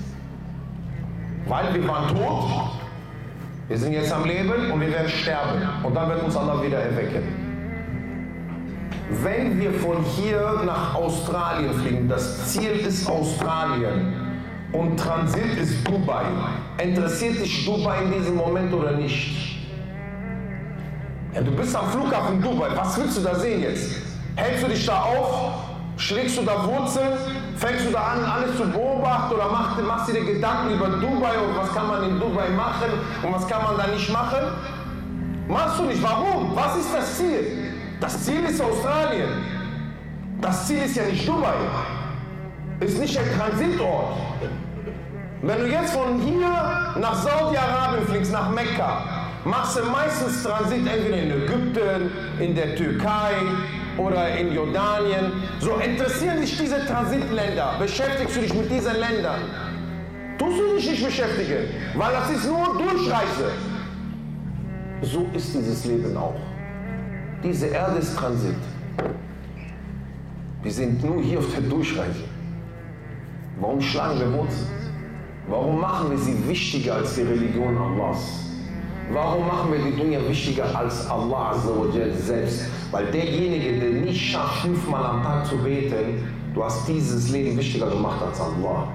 Weil 1.48 1.74
wir 1.74 1.88
waren 1.88 2.08
tot, 2.16 2.72
wir 3.70 3.78
sind 3.78 3.94
jetzt 3.94 4.12
am 4.12 4.26
Leben 4.26 4.72
und 4.72 4.82
wir 4.82 4.92
werden 4.92 5.10
sterben. 5.10 5.62
Und 5.84 5.96
dann 5.96 6.10
wird 6.10 6.22
uns 6.22 6.36
Allah 6.36 6.62
wieder 6.62 6.80
erwecken. 6.80 7.24
Wenn 9.24 9.60
wir 9.60 9.72
von 9.72 10.04
hier 10.04 10.64
nach 10.66 10.96
Australien 10.96 11.74
fliegen, 11.76 12.10
das 12.10 12.52
Ziel 12.52 12.72
ist 12.72 13.10
Australien 13.10 14.14
und 14.74 15.00
Transit 15.00 15.58
ist 15.58 15.88
Dubai, 15.88 16.26
interessiert 16.84 17.40
dich 17.40 17.66
Dubai 17.66 18.04
in 18.04 18.12
diesem 18.14 18.36
Moment 18.36 18.74
oder 18.74 18.92
nicht? 18.92 19.58
Ja, 21.34 21.42
du 21.42 21.52
bist 21.52 21.76
am 21.76 21.90
Flughafen 21.90 22.42
Dubai, 22.42 22.70
was 22.76 22.98
willst 22.98 23.18
du 23.18 23.22
da 23.22 23.36
sehen 23.36 23.62
jetzt? 23.62 23.96
Hältst 24.36 24.64
du 24.64 24.68
dich 24.68 24.86
da 24.86 25.02
auf? 25.02 25.54
Schlägst 25.98 26.38
du 26.38 26.42
da 26.44 26.66
Wurzeln? 26.66 27.14
Fängst 27.58 27.88
du 27.88 27.92
da 27.92 28.00
an, 28.00 28.24
alles 28.26 28.58
zu 28.58 28.70
beobachten 28.70 29.34
oder 29.34 29.50
machst, 29.50 29.82
machst 29.82 30.10
du 30.10 30.14
dir 30.14 30.26
Gedanken 30.26 30.76
über 30.76 30.88
Dubai 30.88 31.38
und 31.40 31.56
was 31.58 31.74
kann 31.74 31.88
man 31.88 32.04
in 32.10 32.20
Dubai 32.20 32.50
machen 32.50 32.92
und 33.24 33.34
was 33.34 33.48
kann 33.48 33.64
man 33.64 33.78
da 33.78 33.88
nicht 33.88 34.12
machen? 34.12 34.44
Machst 35.48 35.80
du 35.80 35.84
nicht. 35.84 36.02
Warum? 36.02 36.56
Was 36.56 36.78
ist 36.78 36.94
das 36.94 37.18
Ziel? 37.18 37.74
Das 38.00 38.24
Ziel 38.24 38.44
ist 38.44 38.62
Australien. 38.62 39.30
Das 40.42 40.68
Ziel 40.68 40.84
ist 40.84 40.96
ja 40.96 41.04
nicht 41.04 41.28
Dubai. 41.28 41.54
Ist 42.82 43.00
nicht 43.00 43.18
ein 43.18 43.40
Transitort. 43.40 44.18
Wenn 45.46 45.60
du 45.60 45.68
jetzt 45.68 45.94
von 45.94 46.20
hier 46.20 46.50
nach 47.00 47.16
Saudi-Arabien 47.16 48.08
fliegst, 48.08 48.32
nach 48.32 48.50
Mekka, 48.50 49.28
machst 49.44 49.78
du 49.78 49.84
meistens 49.84 50.42
Transit 50.42 50.88
entweder 50.88 51.18
in 51.18 51.32
Ägypten, 51.32 52.12
in 52.40 52.56
der 52.56 52.76
Türkei, 52.76 53.34
oder 53.98 54.38
in 54.38 54.54
Jordanien. 54.54 55.32
So 55.60 55.76
interessieren 55.76 56.42
dich 56.42 56.58
diese 56.58 56.86
Transitländer. 56.86 57.76
Beschäftigst 57.80 58.36
du 58.36 58.42
dich 58.42 58.54
mit 58.54 58.70
diesen 58.70 58.94
Ländern? 59.00 59.42
Tust 60.38 60.60
du 60.60 60.76
dich 60.76 60.90
nicht 60.90 61.06
beschäftigen, 61.06 61.70
weil 61.96 62.12
das 62.12 62.30
ist 62.32 62.46
nur 62.46 62.78
Durchreise. 62.78 63.52
So 65.02 65.28
ist 65.34 65.54
dieses 65.54 65.86
Leben 65.86 66.18
auch. 66.18 66.40
Diese 67.44 67.68
Erde 67.68 68.00
ist 68.00 68.18
Transit. 68.18 68.56
Wir 70.64 70.72
sind 70.72 71.04
nur 71.04 71.22
hier 71.22 71.40
auf 71.40 71.54
der 71.54 71.62
Durchreise. 71.62 72.24
Warum 73.60 73.80
schlagen 73.80 74.20
wir 74.20 74.34
Wurzeln? 74.34 74.75
Warum 75.48 75.80
machen 75.80 76.10
wir 76.10 76.18
sie 76.18 76.36
wichtiger 76.48 76.96
als 76.96 77.16
die 77.16 77.22
Religion 77.22 77.78
Allahs? 77.78 78.46
Warum 79.12 79.46
machen 79.46 79.72
wir 79.72 79.80
die 79.80 79.96
Dinge 79.96 80.28
wichtiger 80.28 80.76
als 80.76 81.08
Allah 81.08 81.54
selbst? 82.18 82.66
Weil 82.92 83.06
derjenige, 83.12 83.80
der 83.80 84.02
nicht 84.02 84.32
schafft, 84.32 84.62
fünfmal 84.62 85.06
am 85.06 85.22
Tag 85.22 85.46
zu 85.46 85.58
beten, 85.58 86.28
du 86.56 86.64
hast 86.64 86.88
dieses 86.88 87.30
Leben 87.30 87.56
wichtiger 87.58 87.92
gemacht 87.92 88.20
als 88.24 88.42
Allah. 88.42 88.88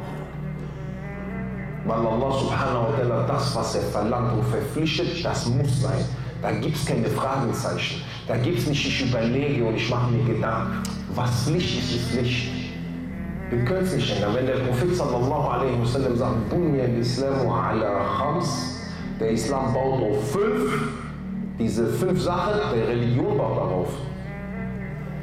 Weil 1.87 1.99
Allah 1.99 2.33
subhanahu 2.33 2.83
wa 2.83 2.95
ta'ala 2.99 3.27
das, 3.29 3.55
was 3.55 3.77
er 3.77 3.83
verlangt 3.83 4.33
und 4.33 4.45
verpflichtet, 4.47 5.25
das 5.25 5.47
muss 5.47 5.81
sein. 5.81 6.05
Da 6.43 6.51
gibt 6.51 6.77
es 6.77 6.85
keine 6.85 7.07
Fragezeichen. 7.07 8.03
Da 8.27 8.37
gibt 8.37 8.59
es 8.59 8.67
nicht, 8.67 8.85
ich 8.85 9.09
überlege 9.09 9.65
und 9.65 9.77
ich 9.77 9.89
mache 9.89 10.11
mir 10.11 10.25
Gedanken. 10.25 10.83
Was 11.15 11.45
Pflicht 11.45 11.79
ist, 11.79 11.95
ist 11.95 12.11
Pflicht. 12.11 12.70
Wir 13.51 13.65
können 13.65 13.85
es 13.85 13.95
nicht 13.95 14.15
ändern. 14.15 14.35
Wenn 14.35 14.47
der 14.47 14.59
Prophet 14.59 14.95
sallallahu 14.95 15.49
alaihi 15.49 15.81
wasallam 15.81 16.17
sagt, 16.17 16.49
Bunya 16.51 16.85
al-Islamu 16.85 17.53
ala 17.53 18.05
khams, 18.17 18.79
der 19.19 19.31
Islam 19.31 19.75
baut 19.75 20.03
auf 20.03 20.31
fünf. 20.31 20.71
Diese 21.59 21.89
fünf 21.89 22.23
Sachen, 22.23 22.61
der 22.75 22.89
Religion 22.89 23.37
baut 23.37 23.57
darauf. 23.59 23.89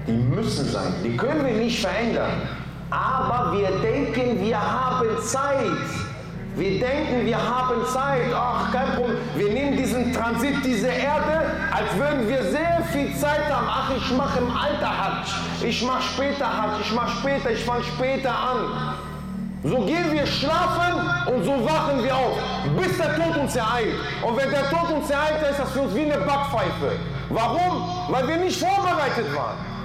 Die 0.08 0.12
müssen 0.12 0.66
sein. 0.66 0.94
Die 1.04 1.16
können 1.16 1.46
wir 1.46 1.54
nicht 1.54 1.80
verändern. 1.80 2.42
Aber 2.90 3.58
wir 3.58 3.70
denken, 3.82 4.40
wir 4.42 4.60
haben 4.60 5.08
Zeit. 5.24 6.07
Wir 6.58 6.80
denken, 6.80 7.24
wir 7.24 7.38
haben 7.38 7.86
Zeit. 7.86 8.34
Ach, 8.34 8.72
kein 8.72 8.96
Problem. 8.96 9.18
Wir 9.36 9.54
nehmen 9.54 9.78
diesen 9.78 10.12
Transit, 10.12 10.56
diese 10.66 10.88
Erde, 10.88 11.52
als 11.72 11.96
würden 11.96 12.28
wir 12.28 12.42
sehr 12.46 12.82
viel 12.92 13.16
Zeit 13.16 13.48
haben. 13.48 13.68
Ach, 13.70 13.92
ich 13.96 14.12
mache 14.18 14.40
im 14.40 14.50
Alter 14.50 14.90
Hajj. 14.90 15.70
Ich 15.70 15.84
mache 15.84 16.02
später 16.02 16.46
Hajj. 16.46 16.82
Ich 16.82 16.94
mache 16.94 17.12
später. 17.20 17.52
Ich 17.52 17.64
fange 17.64 17.84
später 17.84 18.32
an. 18.32 18.96
So 19.64 19.86
gehen 19.86 20.12
wir 20.12 20.26
schlafen 20.26 21.34
und 21.34 21.44
so 21.44 21.52
wachen 21.64 22.04
wir 22.04 22.16
auf, 22.16 22.38
bis 22.80 22.98
der 22.98 23.16
Tod 23.16 23.38
uns 23.38 23.56
ereilt. 23.56 23.96
Und 24.24 24.38
wenn 24.38 24.50
der 24.50 24.70
Tod 24.70 24.90
uns 24.92 25.10
ereilt, 25.10 25.42
ist 25.52 25.60
das 25.60 25.72
für 25.72 25.82
uns 25.82 25.96
wie 25.96 26.12
eine 26.12 26.18
Backpfeife. 26.26 26.98
Warum? 27.30 27.84
Weil 28.10 28.28
wir 28.28 28.38
nicht 28.38 28.60
vorbereitet 28.60 29.36
waren. 29.36 29.77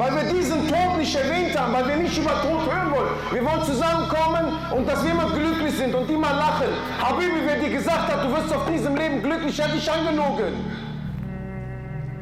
Weil 0.00 0.16
wir 0.16 0.32
diesen 0.32 0.66
Tod 0.66 0.96
nicht 0.96 1.14
erwähnt 1.14 1.54
haben, 1.60 1.74
weil 1.74 1.86
wir 1.86 1.96
nicht 1.96 2.16
über 2.16 2.30
Tod 2.40 2.64
hören 2.72 2.90
wollen. 2.90 3.10
Wir 3.32 3.44
wollen 3.44 3.62
zusammenkommen 3.64 4.56
und 4.74 4.88
dass 4.88 5.04
wir 5.04 5.10
immer 5.10 5.28
glücklich 5.28 5.76
sind 5.76 5.94
und 5.94 6.08
immer 6.08 6.32
lachen. 6.32 6.68
Habibi, 7.02 7.42
wer 7.44 7.56
dir 7.56 7.68
gesagt 7.68 8.10
hat, 8.10 8.24
du 8.24 8.34
wirst 8.34 8.50
auf 8.50 8.64
diesem 8.64 8.96
Leben 8.96 9.22
glücklich, 9.22 9.60
hat 9.62 9.74
dich 9.74 9.92
angelogen. 9.92 10.54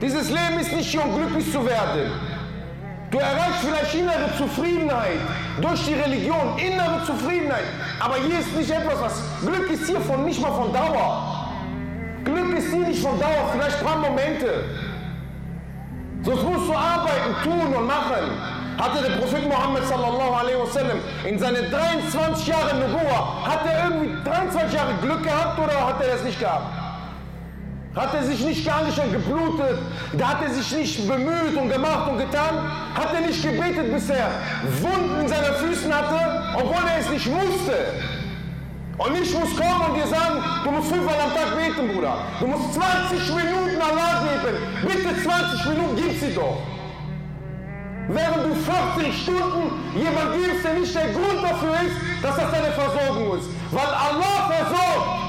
Dieses 0.03 0.29
Leben 0.29 0.59
ist 0.59 0.73
nicht 0.73 0.91
hier, 0.91 1.05
um 1.05 1.15
glücklich 1.19 1.53
zu 1.53 1.65
werden. 1.65 2.11
Du 3.13 3.19
erreichst 3.19 3.61
vielleicht 3.61 3.95
innere 3.95 4.29
Zufriedenheit 4.37 5.21
durch 5.61 5.87
die 5.87 5.95
Religion, 5.95 6.59
innere 6.59 7.05
Zufriedenheit. 7.07 7.69
Aber 8.01 8.17
hier 8.17 8.41
ist 8.41 8.57
nicht 8.57 8.73
etwas, 8.73 9.01
was 9.01 9.23
Glück 9.41 9.71
ist 9.71 9.87
hier 9.87 10.01
von 10.01 10.25
nicht 10.25 10.43
mal 10.43 10.51
von 10.51 10.73
Dauer. 10.73 11.49
Glück 12.25 12.59
ist 12.59 12.73
hier 12.73 12.89
nicht 12.89 13.01
von 13.01 13.21
Dauer, 13.21 13.51
vielleicht 13.53 13.79
ein 13.79 13.87
paar 13.87 13.99
Momente. 13.99 14.65
Sonst 16.25 16.43
musst 16.43 16.69
du 16.69 16.75
arbeiten, 16.75 17.35
tun 17.43 17.75
und 17.75 17.87
machen. 17.87 18.25
Hatte 18.79 19.03
der 19.03 19.17
Prophet 19.17 19.49
Muhammad 19.49 19.85
sallallahu 19.87 20.35
alaihi 20.35 20.59
wasallam 20.61 20.99
in 21.25 21.39
seinen 21.39 21.69
23 21.71 22.47
Jahren 22.47 22.79
Nubuwa, 22.79 23.45
hat 23.45 23.67
er 23.67 23.91
irgendwie 23.91 24.23
23 24.25 24.73
Jahre 24.73 24.95
Glück 25.03 25.23
gehabt 25.25 25.59
oder 25.59 25.87
hat 25.87 26.01
er 26.01 26.13
das 26.13 26.23
nicht 26.23 26.39
gehabt? 26.39 26.67
Hat 27.97 28.15
er 28.15 28.23
sich 28.23 28.45
nicht 28.45 28.65
geangestrengt, 28.65 29.13
geblutet? 29.13 29.79
Da 30.13 30.29
hat 30.29 30.43
er 30.43 30.51
sich 30.51 30.71
nicht 30.73 31.09
bemüht 31.09 31.57
und 31.57 31.69
gemacht 31.69 32.09
und 32.09 32.19
getan? 32.19 32.71
Hat 32.95 33.13
er 33.13 33.23
nicht 33.23 33.43
gebetet, 33.43 33.93
bis 33.93 34.09
er 34.11 34.31
Wunden 34.81 35.23
in 35.23 35.29
seinen 35.29 35.55
Füßen 35.55 35.93
hatte, 35.93 36.55
obwohl 36.55 36.87
er 36.89 37.01
es 37.01 37.11
nicht 37.11 37.27
musste? 37.27 37.75
Und 38.99 39.15
ich 39.15 39.33
muss 39.33 39.57
kommen 39.57 39.91
und 39.91 39.97
dir 39.97 40.09
sagen, 40.09 40.43
du 40.65 40.71
musst 40.73 40.89
fünfmal 40.91 41.15
am 41.21 41.33
Tag 41.33 41.57
beten, 41.57 41.89
Bruder. 41.95 42.19
Du 42.41 42.49
musst 42.49 42.75
20 42.75 43.35
Minuten 43.35 43.81
Allah 43.81 44.25
beten. 44.27 44.57
Bitte 44.83 45.23
20 45.23 45.67
Minuten, 45.67 45.97
gib 45.97 46.19
sie 46.19 46.35
doch. 46.35 46.59
Während 48.09 48.45
du 48.45 48.55
40 48.55 49.23
Stunden 49.23 49.71
jemand 49.95 50.35
gibst, 50.35 50.65
der 50.65 50.75
nicht 50.75 50.95
der 50.95 51.09
Grund 51.13 51.45
dafür 51.45 51.75
ist, 51.87 51.97
dass 52.23 52.37
das 52.37 52.51
deine 52.51 52.73
Versorgung 52.73 53.39
ist. 53.39 53.49
Weil 53.71 53.87
Allah 53.87 54.51
versorgt. 54.51 55.29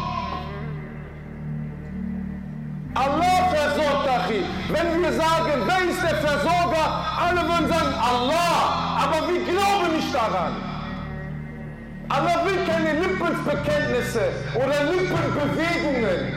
Allah 2.95 3.49
versorgt, 3.53 4.09
Achi. 4.09 4.43
Wenn 4.69 5.01
wir 5.01 5.13
sagen, 5.13 5.61
wer 5.67 5.89
ist 5.89 6.01
der 6.01 6.15
Versorger, 6.15 7.05
alle 7.19 7.41
würden 7.47 7.67
sagen, 7.67 7.93
Allah. 7.93 9.03
Aber 9.03 9.27
wir 9.27 9.41
glauben 9.43 9.95
nicht 9.95 10.13
daran. 10.13 10.68
Allah 12.09 12.43
will 12.43 12.65
keine 12.65 12.99
Lippensbekenntnisse 12.99 14.21
oder 14.55 14.83
Lippenbewegungen. 14.91 16.33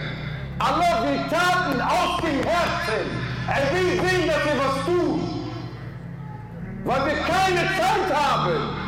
Allah 0.59 1.02
will 1.02 1.19
Taten 1.31 1.81
aus 1.81 2.21
dem 2.21 2.43
Herzen. 2.45 3.09
Er 3.49 3.75
will 3.75 4.00
sehen, 4.00 4.29
dass 4.29 4.47
er 4.47 4.59
was 4.59 4.85
tut. 4.85 5.21
Weil 6.85 7.07
wir 7.07 7.23
keine 7.23 7.69
Zeit 7.79 8.14
haben. 8.14 8.83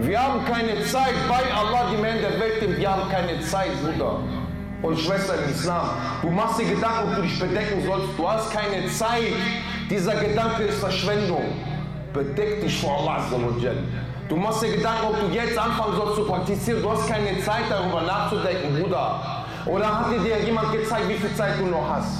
Wir 0.00 0.22
haben 0.22 0.44
keine 0.44 0.82
Zeit 0.84 1.14
bei 1.28 1.42
Allah, 1.54 1.90
die 1.92 1.96
Männer 2.00 2.20
der 2.20 2.40
Welt, 2.40 2.78
wir 2.78 2.90
haben 2.90 3.10
keine 3.10 3.40
Zeit, 3.40 3.70
Bruder 3.82 4.20
und 4.82 4.98
Schwester 4.98 5.34
im 5.44 5.50
Islam. 5.50 5.90
Du 6.22 6.30
machst 6.30 6.60
dir 6.60 6.74
Gedanken, 6.74 7.10
ob 7.10 7.16
du 7.16 7.22
dich 7.22 7.38
bedecken 7.38 7.84
sollst. 7.86 8.08
Du 8.16 8.28
hast 8.28 8.52
keine 8.52 8.86
Zeit. 8.88 9.34
Dieser 9.88 10.14
Gedanke 10.16 10.64
ist 10.64 10.80
Verschwendung. 10.80 11.44
Bedeck 12.12 12.60
dich 12.62 12.80
vor 12.80 13.00
Allah. 13.00 13.22
Du 14.32 14.38
machst 14.38 14.62
dir 14.62 14.74
Gedanken, 14.76 15.08
ob 15.08 15.20
du 15.20 15.26
jetzt 15.26 15.58
anfangen 15.58 15.94
sollst 15.94 16.14
zu 16.14 16.24
praktizieren. 16.24 16.80
Du 16.80 16.90
hast 16.90 17.06
keine 17.06 17.38
Zeit 17.42 17.64
darüber 17.68 18.00
nachzudenken, 18.00 18.80
Bruder. 18.80 19.44
Oder 19.66 19.86
hat 19.86 20.10
dir 20.10 20.38
jemand 20.42 20.72
gezeigt, 20.72 21.06
wie 21.06 21.16
viel 21.16 21.36
Zeit 21.36 21.60
du 21.60 21.66
noch 21.66 21.86
hast? 21.86 22.16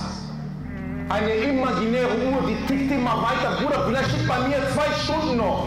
Eine 1.08 1.32
imaginäre 1.32 2.10
Uhr, 2.10 2.46
die 2.46 2.66
tickt 2.66 2.92
immer 2.92 3.16
weiter. 3.22 3.56
Bruder, 3.56 3.86
vielleicht 3.86 4.10
steht 4.10 4.28
bei 4.28 4.40
mir 4.40 4.58
zwei 4.74 4.92
Stunden 5.02 5.38
noch. 5.38 5.64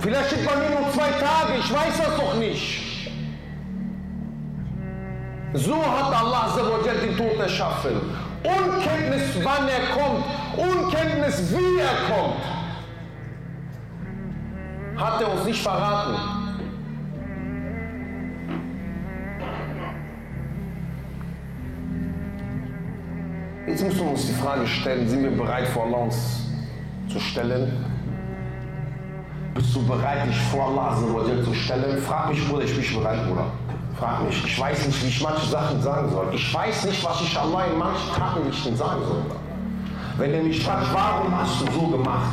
Vielleicht 0.00 0.26
steht 0.26 0.44
bei 0.44 0.56
mir 0.56 0.70
nur 0.70 0.92
zwei 0.92 1.08
Tage. 1.08 1.52
Ich 1.60 1.72
weiß 1.72 1.98
das 1.98 2.16
doch 2.16 2.34
nicht. 2.34 3.12
So 5.54 5.76
hat 5.76 6.20
Allah 6.20 6.48
den 7.00 7.16
Tod 7.16 7.38
erschaffen. 7.38 7.92
Unkenntnis, 8.42 9.22
wann 9.44 9.68
er 9.68 9.86
kommt. 9.96 10.24
Unkenntnis, 10.56 11.52
wie 11.52 11.78
er 11.78 12.12
kommt. 12.12 12.57
Hat 14.98 15.20
er 15.20 15.32
uns 15.32 15.44
nicht 15.44 15.62
verraten. 15.62 16.16
Jetzt 23.68 23.84
müssen 23.84 23.98
wir 24.00 24.10
uns 24.10 24.26
die 24.26 24.32
Frage 24.32 24.66
stellen, 24.66 25.08
sind 25.08 25.22
wir 25.22 25.30
bereit 25.30 25.68
vor 25.68 25.84
Allah 25.84 25.98
uns 25.98 26.48
zu 27.08 27.20
stellen? 27.20 27.84
Bist 29.54 29.74
du 29.76 29.86
bereit, 29.86 30.26
dich 30.26 30.40
vor 30.50 30.68
Allah 30.68 30.96
zu 30.96 31.54
stellen? 31.54 32.02
Frag 32.02 32.30
mich, 32.30 32.48
Bruder, 32.48 32.64
ich 32.64 32.74
bin 32.74 33.00
bereit, 33.00 33.24
Bruder. 33.28 33.46
Frag 33.98 34.24
mich. 34.24 34.44
Ich 34.44 34.58
weiß 34.58 34.86
nicht, 34.86 35.02
wie 35.04 35.08
ich 35.08 35.22
manche 35.22 35.46
Sachen 35.46 35.80
sagen 35.80 36.10
soll. 36.10 36.28
Ich 36.32 36.52
weiß 36.52 36.86
nicht, 36.86 37.04
was 37.04 37.20
ich 37.20 37.38
Allah 37.38 37.66
in 37.66 37.78
manchen 37.78 38.14
Tatenlichten 38.16 38.76
sagen 38.76 39.00
soll. 39.06 39.22
Wenn 40.16 40.34
er 40.34 40.42
mich 40.42 40.64
fragt, 40.64 40.92
warum 40.92 41.36
hast 41.36 41.60
du 41.60 41.72
so 41.72 41.86
gemacht? 41.86 42.32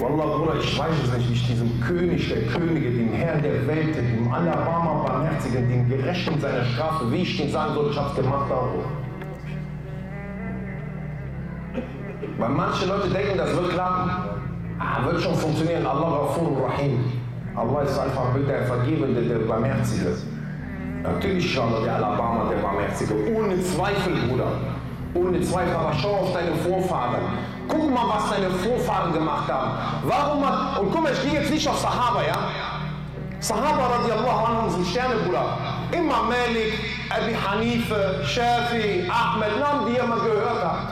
Wallah, 0.00 0.38
Bruder, 0.38 0.54
ich 0.58 0.78
weiß 0.78 0.94
es 1.04 1.12
nicht, 1.18 1.30
ich 1.30 1.46
diesem 1.46 1.78
König 1.82 2.26
der 2.30 2.46
Könige, 2.46 2.90
dem 2.90 3.12
Herrn 3.12 3.42
der 3.42 3.66
Welt, 3.66 3.94
dem 3.94 4.32
Alabama 4.32 5.04
Barmherzigen, 5.06 5.68
dem 5.68 5.88
Gerechten 5.90 6.40
seiner 6.40 6.64
Strafe, 6.64 7.12
wie 7.12 7.20
ich 7.22 7.36
den 7.36 7.50
sagen 7.50 7.74
soll, 7.74 7.90
ich 7.90 7.98
hab's 7.98 8.16
gemacht, 8.16 8.50
auch. 8.50 8.70
Weil 12.38 12.48
manche 12.48 12.86
Leute 12.86 13.10
denken, 13.10 13.36
das 13.36 13.54
wird 13.54 13.70
klappen. 13.70 14.10
Ah, 14.78 15.04
wird 15.04 15.20
schon 15.20 15.34
funktionieren. 15.34 15.84
Allah 15.84 16.08
Ghafur 16.08 16.66
Rahim. 16.66 17.04
Allah 17.54 17.82
ist 17.82 17.98
einfach 17.98 18.34
der 18.48 18.62
Vergebende, 18.62 19.20
der 19.20 19.40
Barmherzige. 19.40 20.16
Natürlich 21.02 21.52
schauen 21.52 21.84
der 21.84 21.96
Alabama, 21.96 22.48
der 22.48 22.62
Barmherzige. 22.62 23.12
Ohne 23.36 23.62
Zweifel, 23.62 24.14
Bruder. 24.26 24.52
Ohne 25.12 25.42
Zweifel. 25.42 25.74
Aber 25.74 25.92
schau 25.92 26.14
auf 26.14 26.32
deine 26.32 26.54
Vorfahren. 26.56 27.20
Guck 27.70 27.94
mal, 27.94 28.08
was 28.08 28.30
deine 28.30 28.50
Vorfahren 28.50 29.12
gemacht 29.12 29.50
haben. 29.50 29.70
Warum 30.04 30.44
hat, 30.44 30.80
und 30.80 30.90
guck 30.90 31.02
mal, 31.02 31.12
ich 31.12 31.22
gehe 31.22 31.40
jetzt 31.40 31.50
nicht 31.50 31.68
auf 31.68 31.78
Sahaba, 31.78 32.22
ja? 32.26 32.36
Sahaba 33.38 33.86
radiallahu 33.86 34.44
anhum 34.44 34.70
sind 34.70 34.86
Sterne, 34.88 35.14
Bruder. 35.24 35.56
Immer 35.92 36.24
Malik, 36.24 36.74
Abi 37.08 37.32
Hanife, 37.32 38.20
Shafi, 38.24 39.08
Ahmed, 39.08 39.58
Namen, 39.60 39.86
die 39.86 39.96
ihr 39.96 40.04
mal 40.04 40.18
gehört 40.18 40.64
habt. 40.64 40.88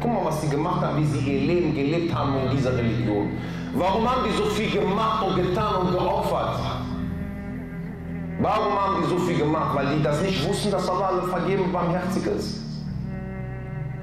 Guck 0.00 0.12
mal, 0.12 0.24
was 0.24 0.40
sie 0.40 0.48
gemacht 0.48 0.82
haben, 0.82 0.98
wie 0.98 1.06
sie 1.06 1.18
ihr 1.20 1.46
Leben 1.46 1.74
gelebt 1.74 2.12
haben 2.12 2.36
in 2.36 2.50
dieser 2.56 2.76
Religion. 2.76 3.38
Warum 3.74 4.10
haben 4.10 4.24
die 4.28 4.36
so 4.36 4.44
viel 4.46 4.70
gemacht 4.70 5.22
und 5.22 5.36
getan 5.36 5.76
und 5.76 5.92
geopfert? 5.92 6.58
Warum 8.40 8.72
haben 8.74 9.02
die 9.02 9.08
so 9.08 9.18
viel 9.18 9.38
gemacht? 9.38 9.74
Weil 9.74 9.96
die 9.96 10.02
das 10.02 10.20
nicht 10.20 10.46
wussten, 10.46 10.70
dass 10.72 10.88
Allah 10.90 11.06
alle 11.06 11.22
vergeben 11.22 11.64
und 11.64 11.72
barmherzig 11.72 12.26
ist. 12.26 12.60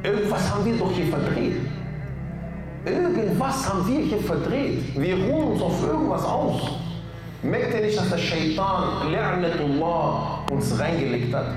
Irgendwas 0.02 0.50
haben 0.50 0.66
wir 0.66 0.78
doch 0.78 0.92
hier 0.92 1.08
verdreht. 1.08 1.69
Irgendwas 2.90 3.70
haben 3.70 3.88
wir 3.88 4.00
hier 4.00 4.20
verdreht. 4.20 5.00
Wir 5.00 5.16
ruhen 5.16 5.54
uns 5.54 5.62
auf 5.62 5.88
irgendwas 5.88 6.24
aus. 6.26 6.62
Merkt 7.44 7.74
ihr 7.74 7.82
nicht, 7.82 7.98
dass 7.98 8.10
der 8.10 8.18
Shaitan, 8.18 9.14
La'natullah, 9.14 10.52
uns 10.52 10.80
reingelegt 10.80 11.34
hat? 11.34 11.48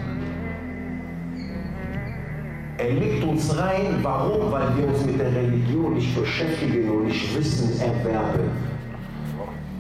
Er 2.78 2.92
legt 2.94 3.24
uns 3.24 3.56
rein, 3.56 3.98
warum? 4.02 4.50
Weil 4.52 4.76
wir 4.76 4.88
uns 4.88 5.04
mit 5.04 5.18
der 5.18 5.32
Religion 5.34 5.94
nicht 5.94 6.14
beschäftigen 6.18 6.90
und 6.90 7.06
nicht 7.06 7.36
Wissen 7.36 7.80
erwerben. 7.80 8.50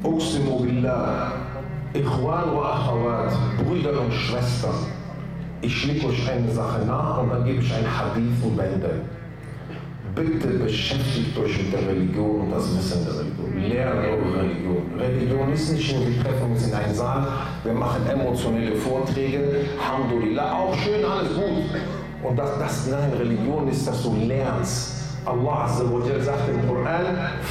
Uqsimu 0.04 0.60
billah. 0.60 1.32
Ikhwan 1.94 2.56
wa 2.56 2.72
Akhawat, 2.72 3.34
Brüder 3.58 4.00
und 4.00 4.12
Schwestern, 4.12 4.86
ich 5.60 5.84
lege 5.86 6.06
euch 6.06 6.30
eine 6.30 6.50
Sache 6.50 6.86
nach 6.86 7.22
und 7.22 7.28
dann 7.28 7.44
gebe 7.44 7.60
ich 7.62 7.72
ein 7.72 7.84
Hadith 7.86 8.42
und 8.42 8.56
Bände. 8.56 9.02
Bitte 10.15 10.47
beschäftigt 10.47 11.37
euch 11.37 11.57
mit 11.59 11.73
der 11.73 11.87
Religion 11.87 12.41
und 12.41 12.51
das 12.51 12.75
Wissen 12.75 13.05
der 13.05 13.19
Religion. 13.19 13.69
Lehrt 13.69 13.95
eure 13.97 14.41
Religion. 14.41 14.81
Religion 14.97 15.53
ist 15.53 15.71
nicht 15.73 15.95
nur, 15.95 16.07
wir 16.07 16.23
treffen 16.23 16.51
uns 16.51 16.67
in 16.67 16.73
einen 16.73 16.95
Saal, 16.95 17.27
wir 17.63 17.73
machen 17.73 18.01
emotionelle 18.09 18.75
Vorträge, 18.77 19.65
Alhamdulillah, 19.79 20.53
auch 20.53 20.75
schön, 20.77 21.05
alles 21.05 21.35
gut. 21.35 21.65
Und 22.23 22.39
dass 22.39 22.57
das 22.57 22.89
deine 22.89 23.19
Religion 23.19 23.67
ist, 23.67 23.87
dass 23.87 24.01
du 24.01 24.15
lernst. 24.15 24.93
Allah 25.27 25.65
Azza 25.65 25.83
wa 25.83 25.99
Jal 26.07 26.21
sagt 26.21 26.49
im 26.49 26.67
Koran, 26.67 27.05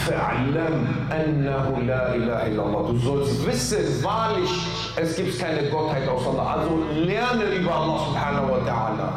فَعْلَمْ 0.09 0.75
أَنَّهُ 1.13 1.81
لَا 1.87 2.15
إِلَهَ 2.17 2.47
إِلَّا 2.49 2.63
اللَّهِ 2.63 2.93
Du 2.93 2.99
sollst 2.99 3.47
wissen, 3.47 4.03
wahrlich, 4.03 4.51
es 4.97 5.15
gibt 5.15 5.39
keine 5.39 5.69
Gottheit 5.69 6.09
außer 6.09 6.31
Allah. 6.31 6.63
Also 6.63 6.81
lerne 6.95 7.45
über 7.45 7.75
Allah 7.75 7.99
subhanahu 8.07 8.51
wa 8.51 8.59
ta'ala. 8.67 9.09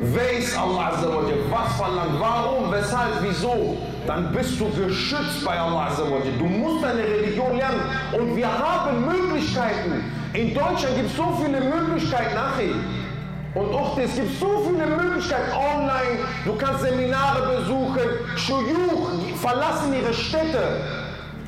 Wer 0.00 0.38
ist 0.38 0.56
Allah 0.56 0.92
Azza 0.92 1.08
wa 1.08 1.28
Jal? 1.28 1.38
Was 1.50 1.74
verlangt? 1.76 2.20
Warum? 2.20 2.70
Weshalb? 2.70 3.20
Wieso? 3.20 3.76
Dann 4.06 4.32
bist 4.32 4.60
du 4.60 4.70
geschützt 4.70 5.44
bei 5.44 5.58
Allah 5.58 5.86
Azza 5.86 6.02
wa 6.02 6.18
Jal. 6.18 6.38
Du 6.38 6.44
musst 6.44 6.84
deine 6.84 7.02
Religion 7.02 7.56
lernen. 7.56 7.80
Und 8.16 8.36
wir 8.36 8.46
haben 8.46 9.04
Möglichkeiten. 9.04 10.04
In 10.34 10.54
Deutschland 10.54 10.94
gibt 10.96 11.10
es 11.10 11.16
so 11.16 11.36
viele 11.42 11.60
Möglichkeiten, 11.60 12.34
Nachricht. 12.34 12.76
Und 13.54 13.74
auch 13.74 13.98
es 13.98 14.14
gibt 14.14 14.38
so 14.38 14.64
viele 14.68 14.86
Möglichkeiten 14.86 15.50
online. 15.52 16.18
Du 16.44 16.54
kannst 16.54 16.82
Seminare 16.82 17.56
besuchen. 17.56 18.08
Shuyuch 18.36 19.36
verlassen 19.40 19.94
ihre 20.00 20.14
Städte. 20.14 20.80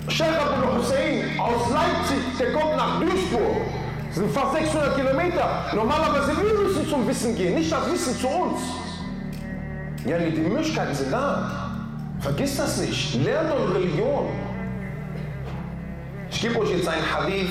Sheikh 0.08 0.34
Abdul 0.40 0.76
Hussein 0.76 1.38
aus 1.38 1.70
Leipzig, 1.70 2.18
der 2.38 2.52
kommt 2.52 2.76
nach 2.76 2.98
Duisburg. 2.98 3.58
Das 4.10 4.18
sind 4.18 4.32
fast 4.32 4.56
600 4.56 4.96
Kilometer. 4.96 5.66
Normalerweise 5.72 6.32
wir 6.36 6.58
müssen 6.66 6.88
zum 6.88 7.06
Wissen 7.06 7.36
gehen, 7.36 7.54
nicht 7.54 7.70
das 7.70 7.92
Wissen 7.92 8.16
zu 8.18 8.26
uns. 8.26 8.60
Ja, 10.04 10.18
die 10.18 10.40
Möglichkeiten 10.40 10.92
sind 10.92 11.12
da. 11.12 11.70
Vergiss 12.18 12.56
das 12.56 12.80
nicht. 12.80 13.22
Lernt 13.22 13.52
eure 13.52 13.76
Religion. 13.76 14.26
Ich 16.28 16.42
gebe 16.42 16.58
euch 16.58 16.70
jetzt 16.72 16.88
ein 16.88 17.02
Hadith 17.08 17.50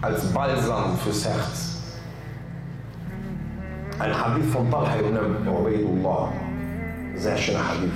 als 0.00 0.32
Balsam 0.32 0.96
fürs 0.98 1.24
Herz. 1.24 1.82
Ein 3.98 4.16
Hadith 4.16 4.52
von 4.52 4.70
Talha 4.70 4.94
ibn 4.96 5.48
Ubaidullah. 5.48 6.32
Sehr 7.16 7.36
schöner 7.36 7.68
Hadith. 7.68 7.90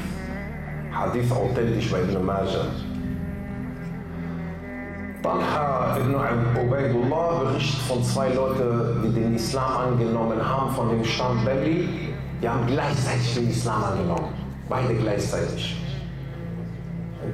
Hadith 0.92 1.30
authentisch 1.30 1.92
bei 1.92 2.00
Ibn 2.00 2.24
Majah. 2.24 2.66
Talha 5.22 5.96
ibn 5.98 6.14
Ubaidullah 6.66 7.44
berichtet 7.44 7.80
von 7.82 8.02
zwei 8.02 8.28
Leuten, 8.30 9.02
die 9.04 9.20
den 9.20 9.36
Islam 9.36 9.92
angenommen 9.92 10.40
haben, 10.44 10.74
von 10.74 10.88
dem 10.88 11.04
Stamm 11.04 11.44
Belli. 11.44 11.88
Die 12.42 12.48
haben 12.48 12.66
gleichzeitig 12.66 13.34
den 13.36 13.50
Islam 13.50 13.84
angenommen. 13.84 14.34
Beide 14.68 14.94
gleichzeitig. 14.94 15.76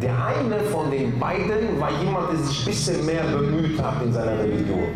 Der 0.02 0.12
eine 0.26 0.60
von 0.64 0.90
den 0.90 1.18
beiden 1.18 1.80
war 1.80 1.90
jemand, 1.90 2.30
der 2.30 2.38
sich 2.40 2.60
ein 2.60 2.64
bisschen 2.66 3.06
mehr 3.06 3.22
bemüht 3.22 3.82
hat 3.82 4.02
in 4.04 4.12
seiner 4.12 4.38
Religion. 4.38 4.88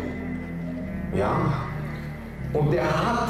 Ja? 1.15 1.35
Und 2.53 2.71
der 2.71 2.83
hat 2.83 3.29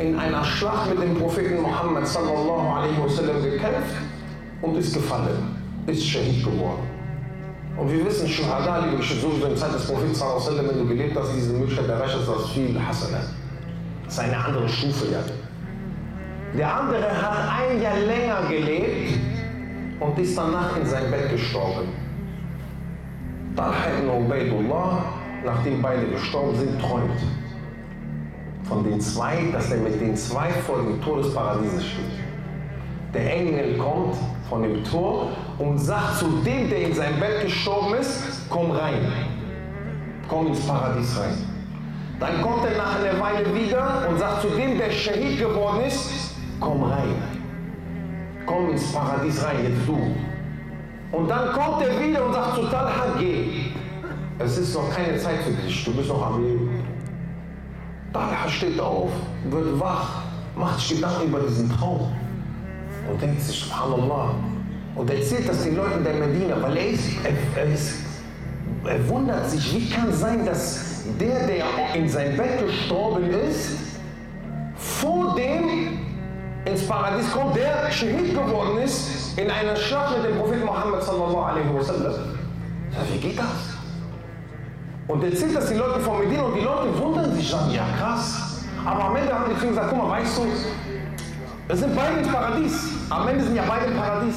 in 0.00 0.18
einer 0.18 0.42
Schlacht 0.42 0.90
mit 0.90 1.00
dem 1.00 1.14
Propheten 1.16 1.62
Muhammad 1.62 2.04
sallallahu 2.08 2.68
alaihi 2.68 3.00
wasallam 3.00 3.40
gekämpft 3.44 3.94
und 4.60 4.76
ist 4.76 4.92
gefallen, 4.92 5.56
ist 5.86 6.04
Shahid 6.04 6.44
geworden. 6.44 6.93
Und 7.76 7.90
wir 7.90 8.06
wissen, 8.06 8.28
Shuhada, 8.28 8.84
liebe 8.84 8.98
Geschwister, 8.98 9.28
in 9.34 9.40
der 9.40 9.56
Zeit 9.56 9.74
des 9.74 9.86
Propheten 9.86 10.68
wenn 10.68 10.78
du 10.78 10.86
gelebt 10.86 11.16
hast, 11.18 11.34
diese 11.34 11.52
Möglichkeit 11.52 11.88
erreicht 11.88 12.14
hast, 12.14 12.28
das 12.28 12.44
ist 12.44 12.50
viel 12.50 12.80
Hasana. 12.80 13.18
Das 14.04 14.14
ist 14.14 14.20
eine 14.20 14.36
andere 14.36 14.68
Stufe, 14.68 15.06
ja. 15.10 15.18
Der 16.56 16.72
andere 16.72 17.10
hat 17.10 17.60
ein 17.60 17.82
Jahr 17.82 17.98
länger 17.98 18.48
gelebt 18.48 19.18
und 19.98 20.18
ist 20.18 20.38
danach 20.38 20.76
in 20.76 20.86
sein 20.86 21.10
Bett 21.10 21.30
gestorben. 21.30 21.88
Talha 23.56 23.98
ibn 23.98 24.08
Ubaidullah, 24.08 25.04
nachdem 25.44 25.82
beide 25.82 26.06
gestorben 26.06 26.56
sind, 26.56 26.80
träumt 26.80 27.20
von 28.64 28.84
den 28.84 29.00
zwei, 29.00 29.50
dass 29.52 29.72
er 29.72 29.78
mit 29.78 30.00
den 30.00 30.16
zwei 30.16 30.50
vor 30.50 30.76
dem 30.78 31.02
Tor 31.02 31.18
des 31.18 31.34
Paradieses 31.34 31.84
steht. 31.84 32.04
Der 33.12 33.36
Engel 33.36 33.76
kommt 33.78 34.16
von 34.48 34.62
dem 34.62 34.82
Tor 34.84 35.30
und 35.58 35.78
sagt 35.78 36.18
zu 36.18 36.26
dem, 36.44 36.68
der 36.68 36.88
in 36.88 36.94
sein 36.94 37.18
Bett 37.20 37.42
gestorben 37.42 37.94
ist, 37.94 38.48
komm 38.50 38.70
rein, 38.72 39.12
komm 40.28 40.48
ins 40.48 40.66
Paradies 40.66 41.18
rein. 41.18 41.38
Dann 42.18 42.42
kommt 42.42 42.64
er 42.64 42.76
nach 42.76 42.98
einer 42.98 43.20
Weile 43.20 43.54
wieder 43.54 44.08
und 44.08 44.18
sagt 44.18 44.42
zu 44.42 44.48
dem, 44.48 44.78
der 44.78 44.90
Shahid 44.90 45.38
geworden 45.38 45.84
ist, 45.86 46.34
komm 46.60 46.82
rein, 46.84 47.14
komm 48.46 48.70
ins 48.70 48.92
Paradies 48.92 49.44
rein, 49.44 49.64
jetzt 49.64 49.86
du. 49.86 49.98
Und 51.16 51.28
dann 51.28 51.52
kommt 51.52 51.82
er 51.82 52.00
wieder 52.00 52.26
und 52.26 52.32
sagt 52.32 52.56
zu 52.56 52.62
Talha, 52.66 53.14
geh. 53.18 53.72
Es 54.38 54.58
ist 54.58 54.74
noch 54.74 54.90
keine 54.90 55.16
Zeit 55.18 55.42
für 55.44 55.52
dich, 55.52 55.84
du 55.84 55.94
bist 55.94 56.08
noch 56.08 56.26
am 56.26 56.42
Leben. 56.42 56.84
Talha 58.12 58.48
steht 58.48 58.80
auf, 58.80 59.10
wird 59.50 59.78
wach, 59.78 60.22
macht 60.56 60.80
sich 60.80 60.96
Gedanken 60.96 61.28
über 61.28 61.40
diesen 61.40 61.70
Traum 61.70 62.12
und 63.08 63.22
denkt 63.22 63.40
sich, 63.40 63.60
Subhanallah, 63.60 64.34
und 64.96 65.10
erzählt 65.10 65.48
das 65.48 65.64
den 65.64 65.76
Leuten 65.76 66.04
der 66.04 66.14
Medina, 66.14 66.60
weil 66.62 66.76
er, 66.76 66.90
ist, 66.90 67.04
er, 67.56 67.64
ist, 67.72 67.94
er 68.86 69.08
wundert 69.08 69.50
sich, 69.50 69.74
wie 69.74 69.90
kann 69.90 70.10
es 70.10 70.20
sein, 70.20 70.44
dass 70.46 71.04
der, 71.20 71.46
der 71.46 71.64
in 71.94 72.08
sein 72.08 72.36
Bett 72.36 72.64
gestorben 72.64 73.30
ist, 73.30 73.70
vor 74.76 75.34
dem 75.34 75.98
ins 76.64 76.86
Paradies 76.86 77.30
kommt, 77.32 77.56
der 77.56 77.90
Shahid 77.90 78.34
geworden 78.34 78.78
ist 78.78 79.38
in 79.38 79.50
einer 79.50 79.76
Schlacht 79.76 80.16
mit 80.16 80.30
dem 80.30 80.38
Propheten 80.38 80.64
Muhammad 80.64 81.02
sallallahu 81.02 81.44
alaihi 81.44 81.74
wasallam. 81.74 82.14
Wie 83.12 83.18
geht 83.18 83.38
das? 83.38 83.74
Und 85.08 85.22
erzählt 85.22 85.56
das 85.56 85.68
die 85.68 85.74
Leute 85.74 86.00
von 86.00 86.20
Medina 86.20 86.44
und 86.44 86.54
die 86.54 86.62
Leute 86.62 86.98
wundern 86.98 87.34
sich, 87.34 87.50
sagen, 87.50 87.70
ja 87.72 87.84
krass. 87.98 88.64
Aber 88.84 89.04
am 89.04 89.16
Ende 89.16 89.34
haben 89.34 89.44
die 89.50 89.66
ihm 89.66 89.70
gesagt, 89.70 89.88
guck 89.90 89.98
mal, 89.98 90.10
weißt 90.20 90.38
du, 90.38 90.46
es 91.68 91.80
sind 91.80 91.94
beide 91.94 92.18
ins 92.18 92.28
Paradies. 92.28 92.88
Am 93.10 93.28
Ende 93.28 93.44
sind 93.44 93.56
ja 93.56 93.64
beide 93.66 93.86
im 93.86 93.96
Paradies. 93.96 94.34